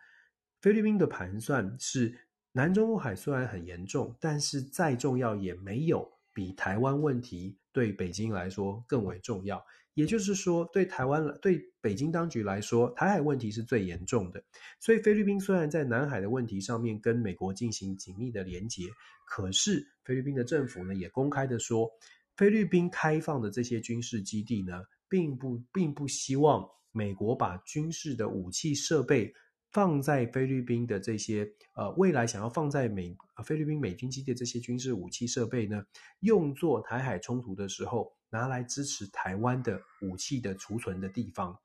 [0.60, 2.25] 菲律宾的盘算是，
[2.58, 9.62] 南中国海虽然很严重，但是再重要也没有比台湾问题对北京来说更为重要。
[9.94, 14.42] 也就是说，对台湾、对北京当局来说，台海问题是最严重的。
[14.80, 18.84] 所以，菲律宾虽然在南海的问题上面跟美国进行紧密的连结，
[19.26, 21.92] 可是菲律宾的政府呢，也公开的说。
[22.38, 29.34] 菲律宾开放的这些军事基地呢，并不并不希望美国把军事的武器设备
[29.76, 35.84] 放在菲律宾的这些呃未来想要放在美菲律宾美军基地的这些军事武器设备呢，
[36.22, 41.60] 用作台海冲突的时候拿来支持台湾的武器的储存的地方。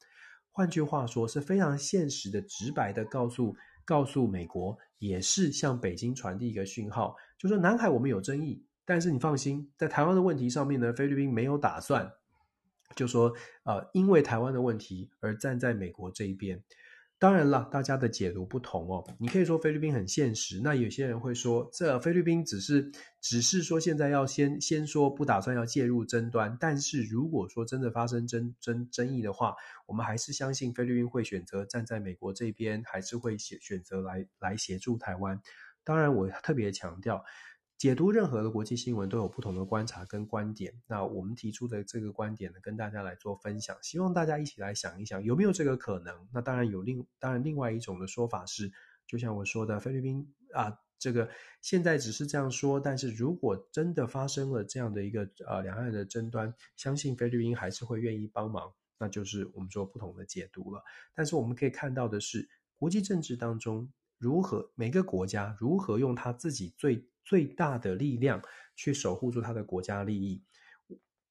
[0.51, 8.67] 换句话说，是非常现实的、直白的告诉告诉美国，也是向北京传递一个讯号，就说南海我们有争议。
[8.85, 12.11] 但是你放心，在台湾的问题上面呢，菲律宾没有打算，
[12.97, 16.61] 就说呃，因为台湾的问题而站在美国这一边。
[17.21, 19.05] 当然了，大家的解读不同哦。
[19.19, 29.55] 你可以说菲律宾很现实，那有些人会说，这菲律宾只是只是说现在要先先说不打算要介入争端，但是如果说真的发生争争争议的话，
[29.85, 35.39] 我们还是相信菲律宾会选择站在美国这边，还是会选选择来来协助台湾。
[35.85, 37.23] 当然，我特别强调。
[37.81, 40.71] 解读任何的国际新闻都有不同的观察跟观点。
[40.87, 46.29] 那我们提出的这个观点呢，跟大家来做分享，希望大家一起来想一想，有没有这个可能？
[46.31, 48.71] 那当然有另当然另外一种的说法是，
[49.07, 51.31] 就像我说的，菲律宾啊，这个
[51.63, 60.85] 现在只是这样说，但是如果真的发生了这样的一个呃两岸的争端，相信菲律宾还是会愿意帮忙，那就是我们说不同的解读了。
[61.15, 63.91] 但是我们可以看到的是，国际政治当中
[64.21, 68.43] 如何每个国家如何用他自己最最大的力量
[68.77, 70.45] 去守护住他的国家利益。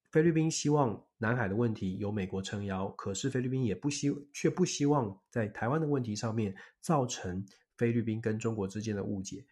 [0.10, 7.45] 菲律宾希望南海的问题由美国撑腰，可是菲律宾也不希却不希望在台湾的问题上面造成
[7.78, 9.45] 菲律宾跟中国之间的误解。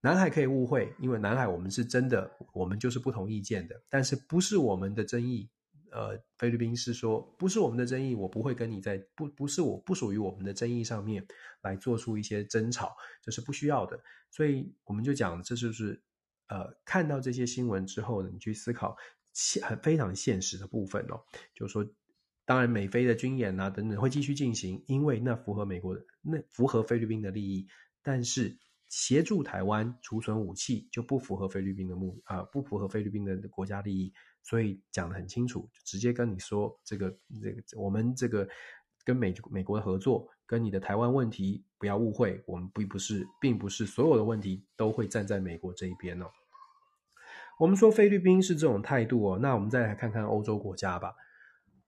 [0.00, 5.48] 南海可以误会，因为南海我们是真的，我们就是不同意见的，但是不是我们的争议。
[5.94, 11.24] 呃，菲律宾是说不是我们的争议，我不会跟你在不不是我不属于我们的争议上面
[11.62, 14.00] 来做出一些争吵，这是不需要的。
[14.28, 16.02] 所以我们就讲，这就是
[16.48, 18.96] 呃，看到这些新闻之后呢，你去思考
[19.62, 21.22] 很非常现实的部分哦，
[21.54, 21.88] 就是说，
[22.44, 27.68] 当然美菲的军演啊等等会继续进行，因为那符合美国的，那符合菲律宾的利益，
[28.02, 34.12] 但是协助台湾储存武器就不符合菲律宾的目啊、不符合菲律宾的国家利益。
[34.44, 37.10] 所以讲得很清楚，直接跟你说，这个
[37.42, 38.46] 这个我们这个
[39.04, 46.26] 跟美美国的合作，跟你的台湾问题不要误会，我们并不是并不是所有的问题都会站在美国这一边哦。
[47.58, 51.14] 我们说菲律宾是这种态度哦，那我们再来看看欧洲国家吧。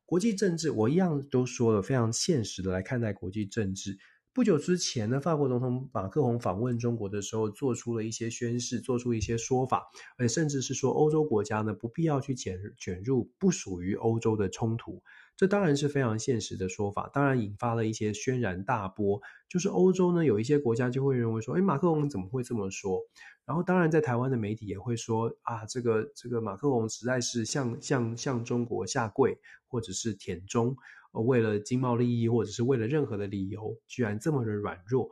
[0.07, 3.99] 国际政治，我一样都说了，非常现实的来看待国际政治。
[4.37, 9.87] 不久之前呢，法国总统马克宏访问中国的时候，做出了一些宣誓，做出一些说法，
[10.19, 15.03] 而甚至是说欧洲国家呢，不必要去卷卷入不属于欧洲的冲突。
[15.37, 19.21] 这当然是非常现实的说法，当然引发了一些轩然大波。
[19.49, 23.01] 就是欧洲呢，有一些国家就会认为说，诶，马克龙怎么会这么说？
[23.45, 30.77] 然后当然在台湾的媒体也会说，啊，这个这个马克龙实在是向向向中国下跪，或者是舔中。
[31.13, 35.11] 为了经贸利益，或者是为了任何的理由，居然这么的软弱。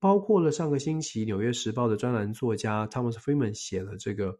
[0.00, 4.38] 包括了上个星期《纽约时报》的专栏作家 Thomas Friedman 写了这个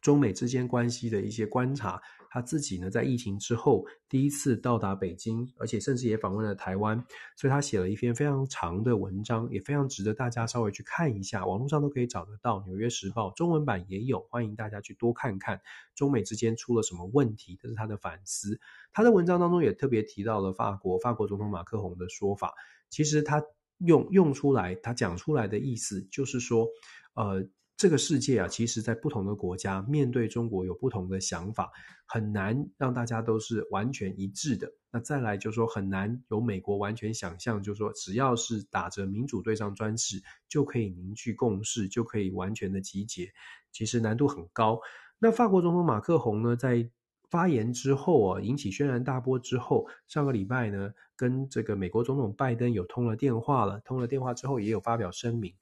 [0.00, 2.02] 中美之间关系的一些观察。
[2.30, 7.04] 他自己呢，在疫情之后第一次到达北京，而且甚至也访问了台湾，
[7.36, 11.46] 所以他写了一篇非常长的文章，也非常值得大家稍微去看一下。
[11.46, 15.60] 网络上都可以找得到，《纽约时报》中文版也有，欢迎大家去多看看
[15.94, 17.58] 中美之间出了什么问题。
[17.60, 18.60] 这是他的反思。
[18.92, 22.54] 他的文章当中也特别提到了法国，法国总统马克宏的说法。
[22.88, 23.42] 其实他
[23.78, 26.68] 用用出来，他讲出来的意思就是说，
[27.14, 27.46] 呃。
[27.76, 31.70] 这个世界啊，其实在不同的国家面对中国有不同的想法，
[32.06, 34.72] 很难让大家都是完全一致的。
[34.90, 43.30] 那再来就是说，很难由美国完全想象，就是说只要是打着民主对上专制，就可以凝聚共识，就可以完全的集结。
[43.72, 44.80] 其实难度很高。
[45.18, 46.88] 那法国总统马克宏呢，在
[47.28, 53.78] 发言之后啊，引起轩然大波之后，上个礼拜呢，跟这个美国总统拜登有通了电话了。
[53.80, 55.52] 通了电话之后，也有发表声明。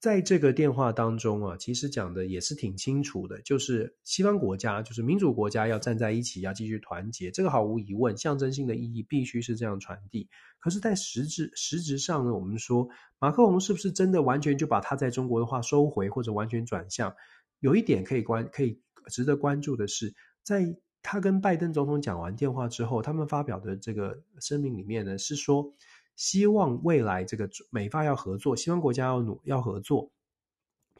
[0.00, 10.26] 在这个电话当中啊，其实讲的也是挺清楚的，就是西方国家，就是民主国家要站在一起，要继续团结，这个毫无疑问，象征性的意义必须是这样传递。
[10.58, 12.88] 可是，在实质实质上呢，我们说
[13.18, 17.14] 马克龙是不是真的完全就把他在中国的话收回，或者完全转向？
[17.58, 18.80] 有一点可以关，可以
[19.10, 25.74] 值得关注的是，在他跟拜登总统讲完电话之后，他们发表的这个声明里面呢，是说。
[26.20, 30.10] 希望未来这个美法要合作，西方国家要努要合作，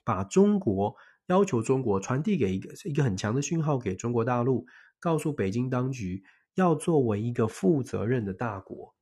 [0.03, 0.97] 把中国
[1.27, 4.65] 要求中国传递给一个一个很强的讯号给中国大陆，
[4.99, 8.95] 告诉北京当局要作为一个负责任的大国。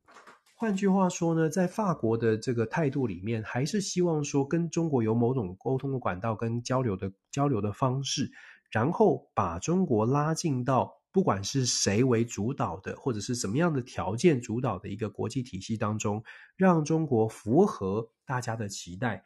[0.56, 8.32] 换句话说呢，在法国的这个态度里面，还是希望说跟中国有某种沟通的管道跟交流的交流的方式，
[8.72, 10.97] 然后把中国拉进到。
[11.18, 16.22] 不管是谁为主导的，或者是什么样的条件主导的一个国际体系当中，
[16.54, 19.24] 让中国符合大家的期待，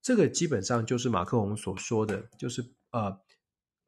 [0.00, 3.18] 这个基本上就是马克宏所说的，就是呃，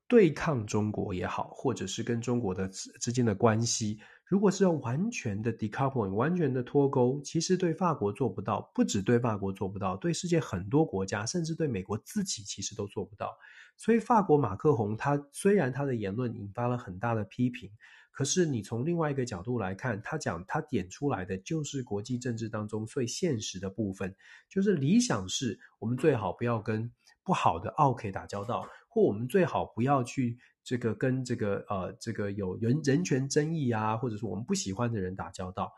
[0.09, 13.39] 对抗中国也好，或者是跟中国的之间的关系，如果是要完全的 decoupling，完全的脱钩，其实对法国做不到，不止对法国做不到，对世界很多国家，甚至对美国自己，其实都做不到。
[13.79, 17.71] 所以，法国马克宏他虽然他的言论引发了很大的批评，
[18.11, 24.17] 可是你从另外一个角度来看，他讲他点出来的就是国际政治当中最现实的部分，
[24.49, 26.91] 就是理想是我们最好不要跟
[27.23, 35.71] 不好的奥客打交道，或我们最好不要去这个跟这个呃这个有人人权争议啊，或者说我们不喜欢的人打交道。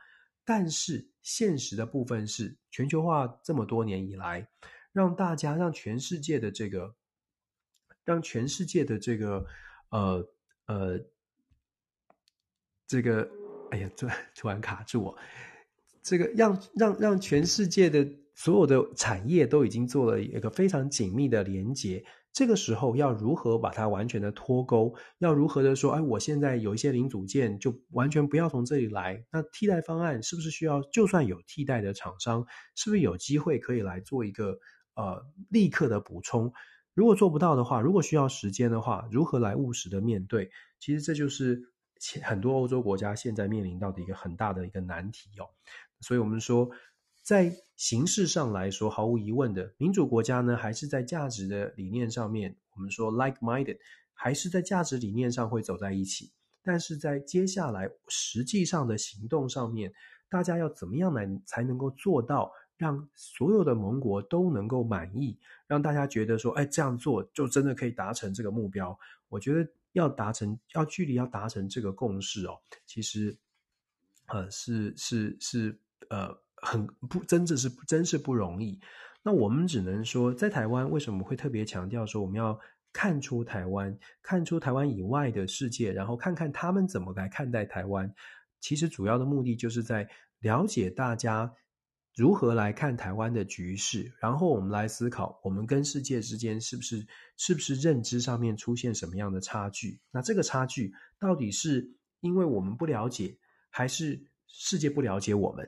[0.45, 4.49] 但是现实的部分是，全球化这么多年以来，
[4.93, 6.95] 让大家让全世界的这个。
[8.09, 9.45] 让全世界的这个，
[9.91, 10.27] 呃
[10.65, 10.99] 呃，
[12.87, 13.29] 这个，
[13.71, 15.19] 哎呀，突然突然卡住我，
[16.03, 22.03] 这个让让让全世界的所有的产业都已经做了一个非常紧密的连接。
[22.33, 24.95] 这个时候要如何把它完全的脱钩？
[25.19, 29.23] 要如何的说，哎，我现在有一些零组件，就完全不要从这里来。
[29.31, 30.81] 那替代方案是不是需要？
[30.91, 34.59] 就算有替代的厂商，是不是有机会可以来做一个
[34.95, 36.55] 呃立刻的补充？
[36.99, 40.51] 如果做不到的话，如果需要时间的话，如何来务实的面对？
[40.81, 41.63] 其实这就是
[42.25, 45.47] 很多欧洲国家现在面临到的一个很大的一个难题哦。
[46.01, 46.69] 所以我们说，
[47.23, 53.79] 在形式上来说，毫无疑问的，民主国家呢，还是在价值的理念上面，我们说 like-minded，
[54.13, 56.33] 还是在价值理念上会走在一起。
[56.65, 59.93] 但是在接下来实际上的行动上面，
[60.29, 62.51] 大家要怎么样来才能够做到？
[62.79, 68.97] 让所有的盟国都能够满意，让大家觉得说，哎，这样做就真的可以达成这个目标。
[69.29, 72.57] 我觉得要达成，要距离要达成这个共识哦，
[72.87, 73.37] 其实，
[74.29, 75.77] 呃，是是是，
[76.09, 78.81] 呃，很不，真的是真是不容易。
[79.25, 82.57] 那我们只能说，在台湾为什么会特别强调说，我们要
[82.93, 88.15] 看出台湾，看出台湾以外的世界，然后看看他们怎么来看待台湾。
[88.61, 90.09] 其实主要的目的就是在
[90.39, 91.53] 了解大家。
[92.19, 97.07] 如何来看台湾的局势，然后我们来思考，我们跟世界之间是不是
[97.37, 100.01] 是不是认知上面出现什么样的差距？
[100.11, 101.89] 那这个差距到底是
[102.19, 103.39] 因为我们不了解，
[103.71, 105.65] 还是世界不了解我们？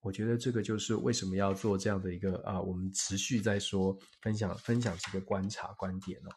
[0.00, 6.30] 我觉得这个就是为什么要做这样的一个啊，我们持续在说分享分享这个观察观点哦。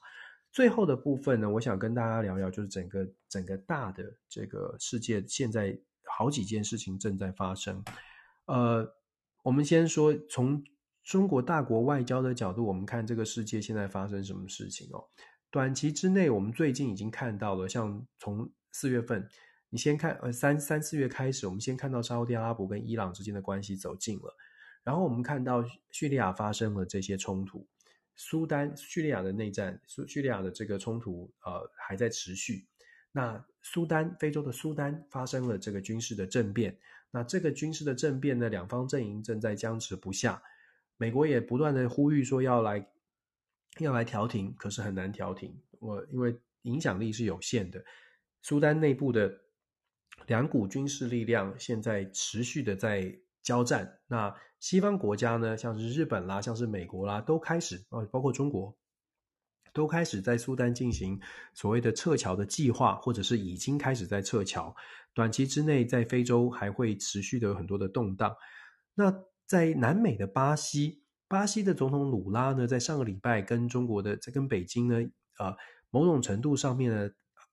[0.51, 7.84] 最后的部分呢，我想跟大家聊聊，就是整个整个大的这个世界现在好几件事情正在发生，
[8.45, 8.88] 呃。
[9.46, 10.64] 我们先说，从
[11.04, 15.06] 中国大国外交的角度，我们看这个世界现在发生什么事情哦。
[15.52, 19.30] 短期之内，我们最近已经看到了，像从四月份，
[19.70, 24.36] 你先看呃三三四月开始，我们先看到沙乌地阿拉伯跟伊朗之间的关系走近了，
[24.84, 27.68] 然后我们看到叙利亚发生了这些冲突，
[28.16, 32.66] 苏丹叙利亚的内战，叙叙利亚的这个冲突呃还在持续。
[33.12, 36.76] 那苏丹非洲的苏丹发生了这个军事的政变。
[37.16, 40.43] 那这个军事的政变呢，两方阵营正在僵持不下，
[40.97, 42.86] 美国也不断的呼吁说要来
[43.80, 45.57] 要来调停，可是很难调停。
[45.80, 47.82] 我因为影响力是有限的，
[48.41, 49.34] 苏丹内部的
[50.28, 54.01] 两股军事力量现在持续的在交战。
[54.07, 58.78] 那西方国家呢，像是日本啦，像是美国啦，都开始啊，包括中国。
[59.76, 61.19] 都开始在苏丹进行
[61.53, 64.73] 所谓的撤侨的计划，或者是已经开始在撤侨。
[65.13, 68.34] 短期之内，在非洲还会持续的有很多的动荡。
[68.93, 69.13] 那
[69.45, 74.95] 在南美的巴西，巴西的总统鲁拉呢，在上个礼拜跟中国的在跟北京呢，
[75.39, 75.53] 呃，
[75.89, 77.09] 某种程度上面呢，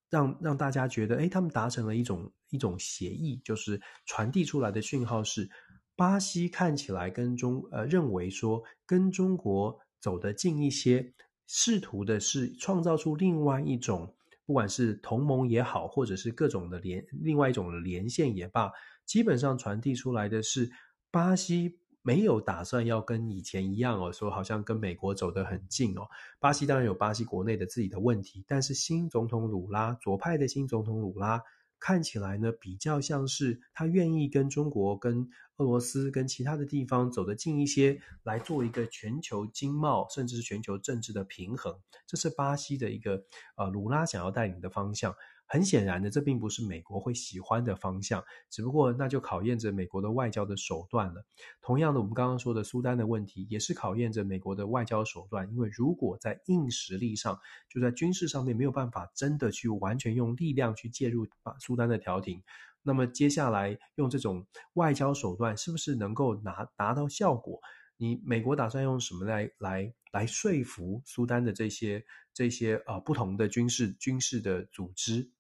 [0.09, 5.51] 让让大家觉得，诶，他们达成了一种一种协议，就是传递出来的讯号是，
[5.97, 11.13] 巴西看起来跟中呃认为说跟中国走得近一些。
[11.47, 14.15] 试图的是创造出另外一种，
[14.47, 18.73] 不管是同盟也好，或者是各种的连另外一种连线也罢，
[19.05, 20.71] 基本上传递出来的是，
[21.11, 26.03] 巴西没有打算要跟以前一样哦，说好像跟美国走得很近哦。
[26.41, 31.43] 巴西当然有巴西国内的自己的问题，但是新总统鲁拉，左派的新总统鲁拉。
[31.85, 35.29] 看起来呢，比较像是他愿意跟中国、跟
[35.59, 41.79] 俄罗斯、跟其他的地方走得近一些，来做一个全球经贸，甚至是全球政治的平衡。
[42.07, 43.25] 这是巴西的一个
[43.57, 45.15] 呃，鲁拉想要带领的方向。
[45.45, 51.27] 很显然的，这并不是美国会喜欢的方向，只不过那就考验着美国的外交的手段了。
[51.61, 55.53] 同样的，我们刚刚说的苏丹的问题，也是考验着美国的外交手段。
[55.53, 57.39] 因为如果在硬实力上，
[57.69, 62.43] 就在军事上面没有办法真的去完全用力量去介入把苏丹的调停，
[62.83, 67.61] 那么接下来用这种外交手段，是不是能够拿达到效果？
[67.97, 72.05] 你美国打算用什么来来来说服苏丹的这些
[72.35, 75.31] 这些呃不同的军事军事的组织？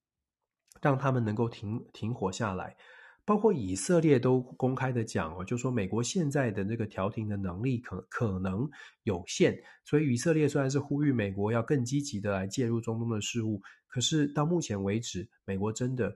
[0.80, 2.76] 让他们能够停停火下来，
[3.24, 8.68] 包括以色列都公开的讲哦，就说美国现在的那个调停的能力可可能
[9.02, 16.12] 有限，所以以色列虽然是呼吁美国要更积极的来介入中东的事务，可是到目前为止，美国真的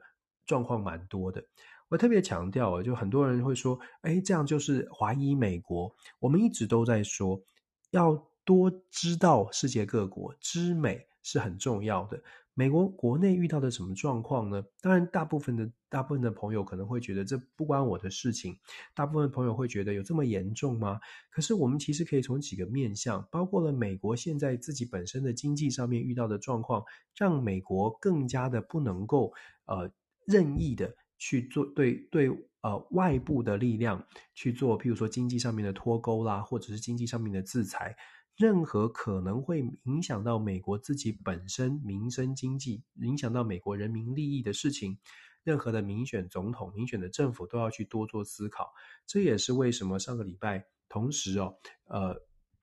[0.46, 1.44] 状况蛮多的。
[1.88, 5.94] 我特别强调啊，就很多人会说，哎，这样就是怀疑美国。
[6.18, 7.40] 我们一直都在说，
[7.90, 12.20] 要多知道世界各国，知美是很重要的。
[12.54, 14.64] 美国国内遇到的什么状况呢？
[14.80, 18.58] 当然，大部分的大部分的朋友可能会觉得这不关我的事情。
[18.94, 20.98] 大部分朋友会觉得有这么严重吗？
[21.30, 26.82] 可是我们其实可以从几个面向，包括了美国现在自己本身的经济上面遇到的状况，
[27.14, 29.32] 让美国更加的不能够
[29.66, 29.90] 呃
[30.26, 32.28] 任意的去做对对
[32.60, 37.96] 呃外部的力量去做，譬如说经济上面的脱钩啦，或者是经济上面的制裁。
[38.36, 44.98] 任何可能会影响到美国自己本身民生经济、影响到美国人民利益的事情，
[45.42, 48.74] 任何的民选总统、民选的政府都要去多做思考。
[49.06, 51.56] 这也是为什么上个礼拜，同时哦，
[51.86, 52.14] 呃，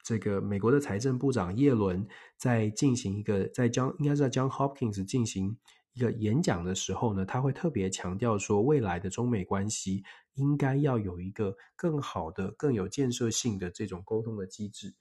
[0.04, 2.08] 这个美国的财政部长耶伦
[2.38, 5.58] 在进行一个在将应该是在江 Hopkins 进行
[5.94, 14.96] 一个演讲的时候呢，他会特别强调说，未来的中美关系应该要有一个更好的、更有建设性的这种沟通的机制。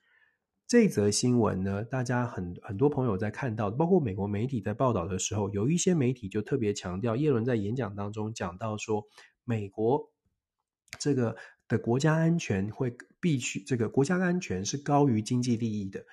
[0.66, 9.06] 这则新闻呢，大家很很多朋友在看到，包括美国媒体在报道的时候，有一些媒体就特别强调，叶伦在演讲当中讲到说，
[9.44, 10.10] 美国
[10.98, 11.36] 这个
[11.68, 16.04] 的国家安全会必须，这个国家安全是高于经济利益的。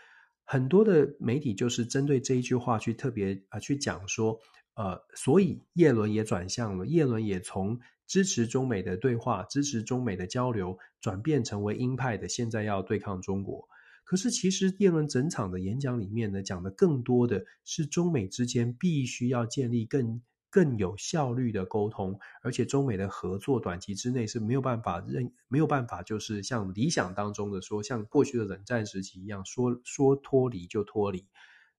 [0.44, 4.40] 很多的媒体就是针对这一句话去特别啊去讲说，
[4.80, 13.68] 呃，所以叶伦也转向了，叶伦也从支持中美的对话、支持中美的交流，转变成为鹰派的，现在要对抗中国。
[14.06, 31.28] 可是，其实叶伦整场的演讲里面呢，讲的更多的是中美之间必须要建立更更有效率的沟通，而且中美的合作短期之内是没有办法认没有办法，就是像理想当中的说，像过去的冷战时期一样，说说脱离就脱离。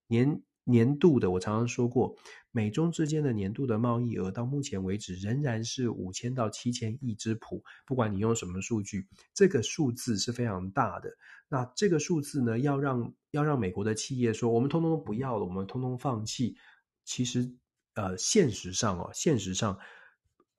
[0.07, 2.17] 年年度的，我常常说过，
[2.51, 11.11] 美中之间的年度的贸易额到目前为止仍然是五千到七千亿之谱，不管你用什么数据，这个数字是非常大的。
[11.49, 16.57] 那这个数字呢，要让要让美国的企业说，我们通通不要了，我们通通放弃，
[17.05, 17.57] 其实。
[17.95, 19.77] 呃，现实上哦，现实上，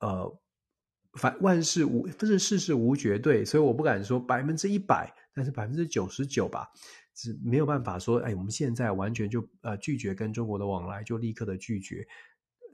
[0.00, 0.38] 呃，
[1.14, 6.68] 凡万事无不是事事无绝对，所以我不敢说百分之一百，但是百分之九十九吧，
[7.14, 12.06] 是没有办法说，哎，我们现在完全就呃拒绝跟中国的往来，就立刻的拒绝，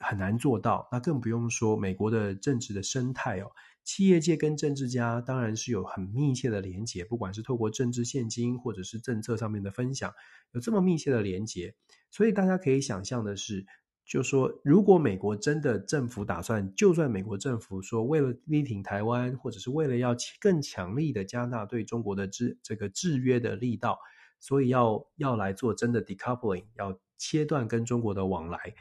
[0.01, 0.89] 很难做到。
[0.93, 3.51] 那更不用说美国的政治的生态哦，
[3.85, 10.13] 企业界跟政治家当然是有很密切的连结，不管是透过政治现金或者是政策上面的分享，
[10.53, 11.75] 有这么密切的连结，
[12.11, 13.67] 所以大家可以想象的是。
[14.11, 23.99] 就说，如果美国真的政府打算，就算美国政府说为了力挺台湾，或者是为了要更强力的加大对中国的制这个制约的力道，
[24.41, 28.75] 所以要要来做真的 decoupling，要切断跟中国的往来。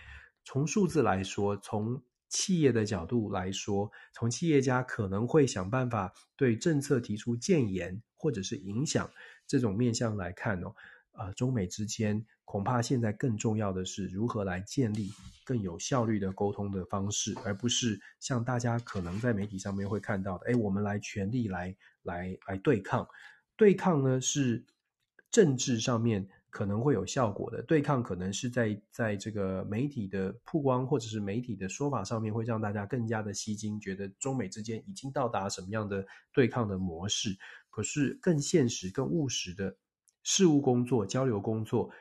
[0.44, 9.10] 从数字来说，从企业的角度来说，从企业家可能会想办法对政策提出建言或者是影响
[9.46, 10.76] 这种面向来看哦，
[11.14, 12.26] 呃，中美之间。
[12.46, 15.12] 恐怕现在更重要的是如何来建立
[15.44, 23.06] 更有效率的沟通的方式，而不是像大家可能在媒体上面会看到的，哎，我们来全力来来来对抗。
[23.58, 24.64] 对抗呢是
[25.38, 37.38] 政治上面可能会有效果的，对抗可能是在在这个媒体的曝光或者是媒体的说法上面会让大家更加的吸睛，觉得中美之间已经到达什么样的对抗的模式。
[37.70, 39.78] 可是更现实、更务实的
[40.24, 41.92] 事务工作、交流工作。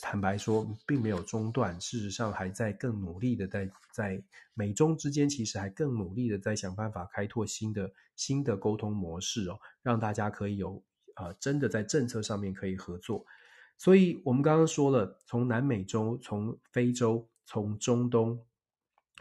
[0.00, 10.80] 坦白说，并没有中断，事实上还在更努力的在在美中之间，其实还更努力的在想办法开拓新的新的沟通模式哦，让大家可以有、
[11.18, 13.24] 啊，真的在政策上面可以合作。
[13.76, 18.40] 所以，我们刚刚说了，从南美洲、从非洲、从中东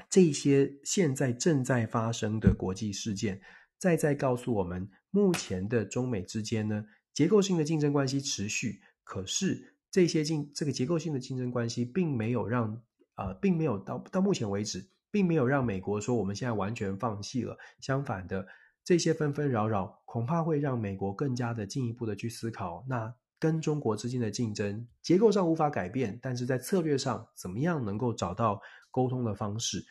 [0.10, 3.42] 这些现在正在发生的国际事件，
[3.78, 9.74] 再再告诉我们，目前的中美之间呢，结构性的竞争关系持续，可是。
[9.90, 12.84] 这些竞这个结构性的竞争关系，并没有让
[13.16, 17.58] 呃，并没有到到目前为止，并没有让美国说我们现在完全放弃了。
[17.80, 18.46] 相反的，
[18.88, 29.86] 这些纷纷扰扰，恐怕会让美国更加的进一步的去思考，那跟中国之间的竞争结构上无法改变，但是在策略上怎么样能够找到沟通的方式？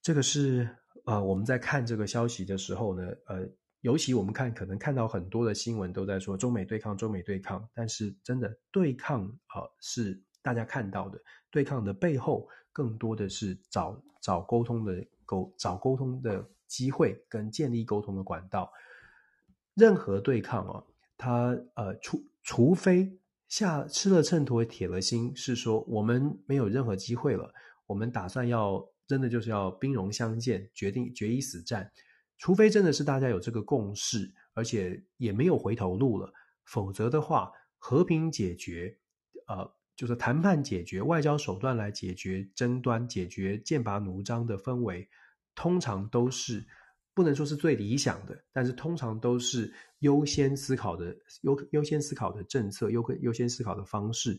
[0.00, 0.66] 这个是
[1.04, 3.46] 呃，我们在看这个消息的时候呢，呃。
[3.82, 7.68] 尤其我们看，可能看到很多的新闻都在说中美对抗，中美对抗。
[7.72, 11.20] 但是真的对抗啊，是大家看到的
[11.52, 18.72] 对抗的背后，更多的是找找沟通的沟，找沟通的机会跟建立沟通的管道。
[19.74, 20.84] 任何对抗啊，
[21.18, 27.52] 他呃，除除非下吃了秤砣铁了心，是说我们没有任何机会了，
[27.86, 31.92] 我们打算要真的就是要兵戎相见，决定决一死战。
[32.38, 36.32] 除非真的是大家有这个共识，而且也没有回头路了，
[36.64, 38.98] 否则的话，和平解决，
[39.46, 45.08] 呃，就是谈判解决，外交手段来解决争端，解决剑拔弩张的氛围，
[45.56, 46.64] 通常都是
[47.14, 54.38] 不能说是最理想的，但是通常都是优先思考的优优先思考的政策，优优先思考的方式。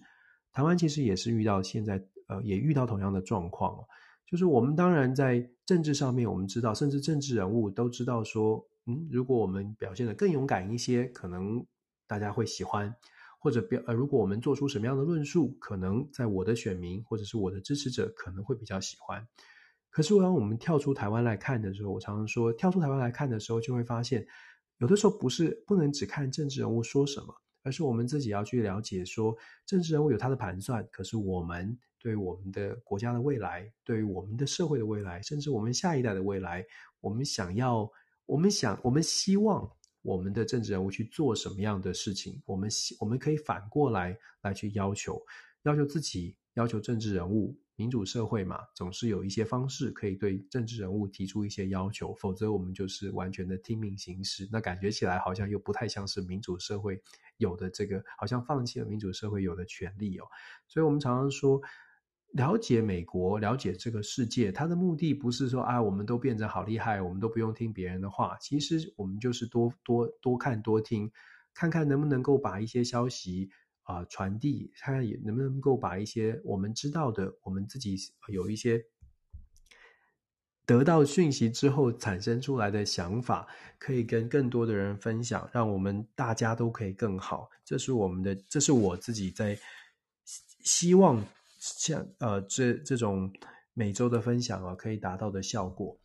[0.53, 3.77] 台湾其实也是遇到现在，呃，也遇到同样的状况。
[4.25, 11.65] 就是我们当然在政治上面，我们知道，甚至政治人物都知道说，嗯，如果我们表现得更勇敢一些，可能
[12.07, 12.91] 大家会喜欢；
[13.39, 19.25] 或者表呃，如果我们做出什么样的论述，可能在我的选民或者是我的支持者可能会比较喜欢。
[19.89, 24.25] 可是当我们跳出台湾来看的时候，我常常说，跳出台湾来看的时候，就会发现，
[24.77, 27.33] 有的时候不是不能只看政治人物说什么，
[27.63, 29.35] 而是我们自己要去了解说，
[29.65, 31.77] 政治人物有他的盘算，可是我们。
[31.99, 36.63] 对我们的国家的未来，对于我们的社会的未来，甚至我们下一代的未来，
[37.01, 37.91] 我们想要，
[38.27, 39.69] 我们想，我们希望
[40.03, 42.39] 我们的政治人物去做什么样的事情？
[42.45, 45.19] 我们希，我们可以反过来来去要求，
[45.63, 47.57] 要求自己，要求政治人物。
[47.77, 54.49] 民主社会嘛，总是有一些方式可以对政治人物提出一些要求，否则我们就是完全的听命行事。
[54.51, 57.01] 那感觉起来好像又不太像是民主社会
[57.37, 60.25] 有的这个，好像放弃了民主社会有的权利哦。
[60.67, 61.61] 所以我们常常说。
[62.33, 68.37] 了解美国，了解这个世界，它的目的不是说啊，我们都变得好厉害，我们都不用听别人的话。
[68.41, 71.09] 其实我们就是多多多看多听，
[71.53, 73.49] 看看能不能够把一些消息
[73.87, 77.95] 啊、传递，看看也能不能够把一些我们知道的，我们自己
[78.27, 78.83] 有一些
[80.65, 83.47] 得到讯息之后产生出来的想法，
[83.79, 87.49] 可以跟更多的人分享，让我们大家都可以更好。
[87.63, 89.57] 这是我们的，这是我自己在
[90.59, 91.25] 希望
[91.57, 93.31] 像呃这这种
[93.73, 95.97] 每周的分享啊，可以达到的效果。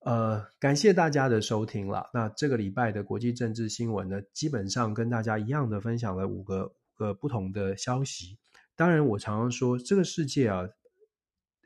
[0.00, 2.08] 呃，感谢大家的收听了。
[2.14, 8.38] 那这个礼拜的国际政治新闻呢，基本上跟大家一样的分享了五个个不同的消息。
[8.74, 10.68] 当然，我常常说，这个世界啊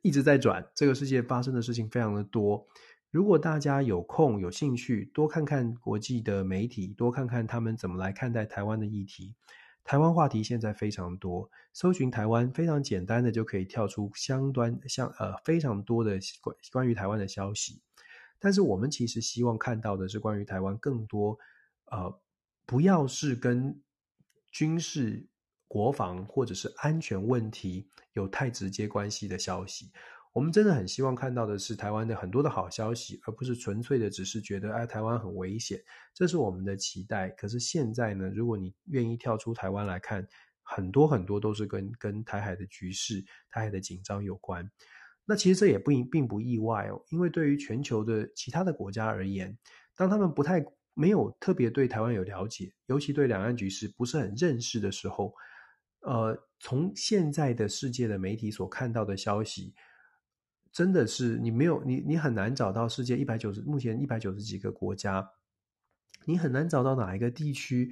[0.03, 2.67] 一直在转，这个世界发生的事情非常的多。
[3.11, 9.35] 如果大家有空有兴趣，多看看国际的媒体，多看看他们怎么来看待台湾的议题。
[9.83, 17.81] 台湾话题现在非常多，搜寻台湾非常简单的就可以跳出相端相呃非常多的关关于台湾的消息。
[18.39, 21.37] 但是我们其实希望看到的是关于台湾更多，
[21.87, 22.21] 呃，
[22.65, 23.83] 不要是跟
[24.51, 25.27] 军事、
[25.69, 29.91] 国防或者是安全问题有太直接关系的消息。
[30.33, 35.83] 我们真的很希望看到的是台湾的很多的好消息，而不是纯粹的只是觉得哎，台湾很危险，
[36.15, 37.31] 这是我们的期待。
[37.31, 40.25] 可是现在呢，如果你愿意跳出台湾来看，
[40.63, 44.71] 很多很多都是跟跟台海的局势、台海的紧张有关。
[45.25, 49.59] 那其实这也不并不意外哦，因为对于全球的其他的国家而言，
[49.97, 50.65] 当他们不太
[51.01, 55.33] 没有特别对台湾有了解，尤其对两岸局势不是很认识的时候，
[56.01, 59.75] 呃，从现在的世界的媒体所看到的消息，
[60.71, 65.27] 真的是你没有你你很难找到世界一百九十目前一百九十几个国家，
[66.27, 67.91] 你很难找到哪一个地区。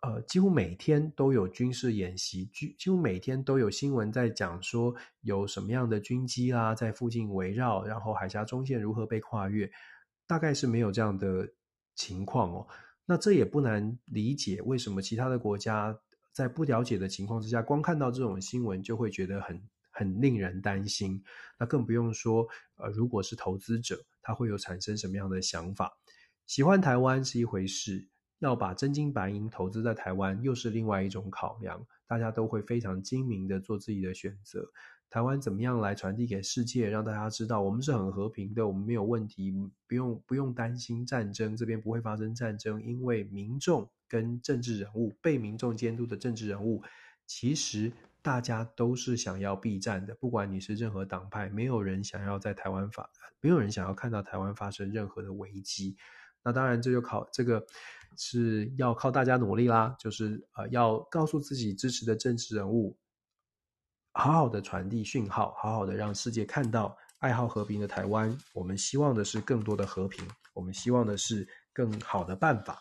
[0.00, 9.70] 呃，几乎每天都有军事演习，几几乎每天都有新闻在讲说有什么样的军机啦在附近围绕，然后海峡中线如何被跨越，
[10.26, 11.52] 大概是没有这样的
[11.94, 12.66] 情况哦。
[13.06, 15.98] 那这也不难理解，为什么其他的国家
[16.32, 21.22] 在不了解的情况之下，光看到这种新闻就会觉得很很令人担心。
[21.58, 25.96] 那更不用说，呃，如果是投资者，他会有产生什么样的想法？
[26.46, 28.08] 喜欢台湾是一回事。
[28.40, 31.86] 要把真金白银投资在台湾，又是另外一种考量。
[32.06, 34.70] 大家都会非常精明的做自己的选择。
[35.14, 39.54] 台湾怎么样来传递给世界，让大家知道我们是很和平的，我们没有问题，
[39.86, 42.82] 不用不用担心战争，这边不会发生战争。
[42.82, 46.82] 因为民众跟政治人物，被民众监督的政治人物，
[47.28, 47.92] 其实
[48.22, 50.16] 大家都是想要避战的。
[50.16, 53.08] 不管你是任何党派，没有人想要在台湾发，
[53.40, 55.96] 没有人想要看到台湾发生任何的危机。
[56.42, 57.64] 那当然，这就考这个。
[58.16, 62.96] 是要靠大家努力啦，就是呃，要告诉自己支持的政治人物，
[64.16, 68.34] 好好的传递讯号，好好的让世界看到爱好和平的台湾。
[68.52, 72.80] 我们希望的是更多的和平，我们希望的是更好的办法。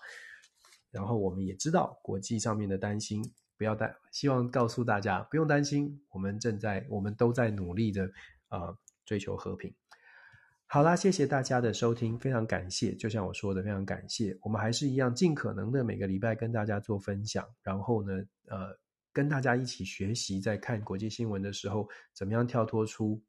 [0.92, 8.12] 然后我们也知道国际上面的担心，不要担，希望告诉大家不用担心，我们正在，我们都在努力的
[8.50, 9.74] 呃追求和平。
[10.68, 12.94] 好啦，谢谢大家的收听，非常感谢。
[12.94, 14.38] 就像我说的，非常感谢。
[14.44, 18.78] 我们还是一样，尽可能的每个礼拜跟大家做分享，然后呢，呃，
[19.14, 23.22] 跟大家一起学习，在看国际新闻的时候，怎么样跳脱出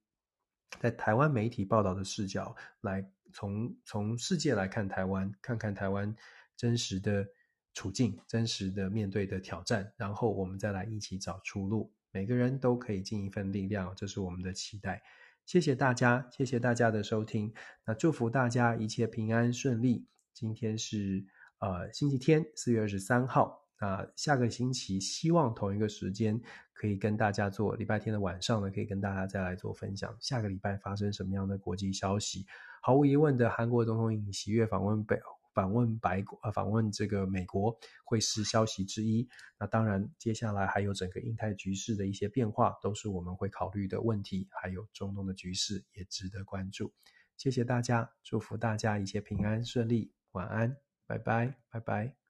[0.81, 6.17] 在台湾媒体报道的视角，来从从世界来看台湾，看看台湾
[6.57, 7.27] 真实的
[7.75, 11.93] 处境，真实的面对的挑战，然后我们再来一起找出路。
[12.11, 15.03] 每个人都可以尽一份力量，这是我们的期待。
[15.45, 17.53] 谢谢大家，谢谢大家的收听。
[17.85, 20.07] 那祝福大家一切平安顺利。
[20.33, 21.27] 今天是
[21.59, 23.64] 呃星期天，四月二十三号。
[23.81, 26.41] 那下个星期希望同一个时间
[26.73, 30.17] 可以跟大家做，礼拜天的晚上呢，可以跟大家再来做分享。
[30.21, 32.47] 下个礼拜发生什么样的国际消息？
[32.83, 35.19] 毫无疑问的，韩国总统尹锡悦访问北。
[35.55, 39.25] 访问白国，呃，访问这个美国会是消息之一。
[39.57, 44.49] 那当然，接下来还有整个印太局势的一些变化，都是我们会考虑的问题。
[44.51, 46.93] 还有中东的局势也值得关注。
[47.37, 52.24] 谢谢大家，祝福大家一切平安顺利，晚安，拜拜，拜拜。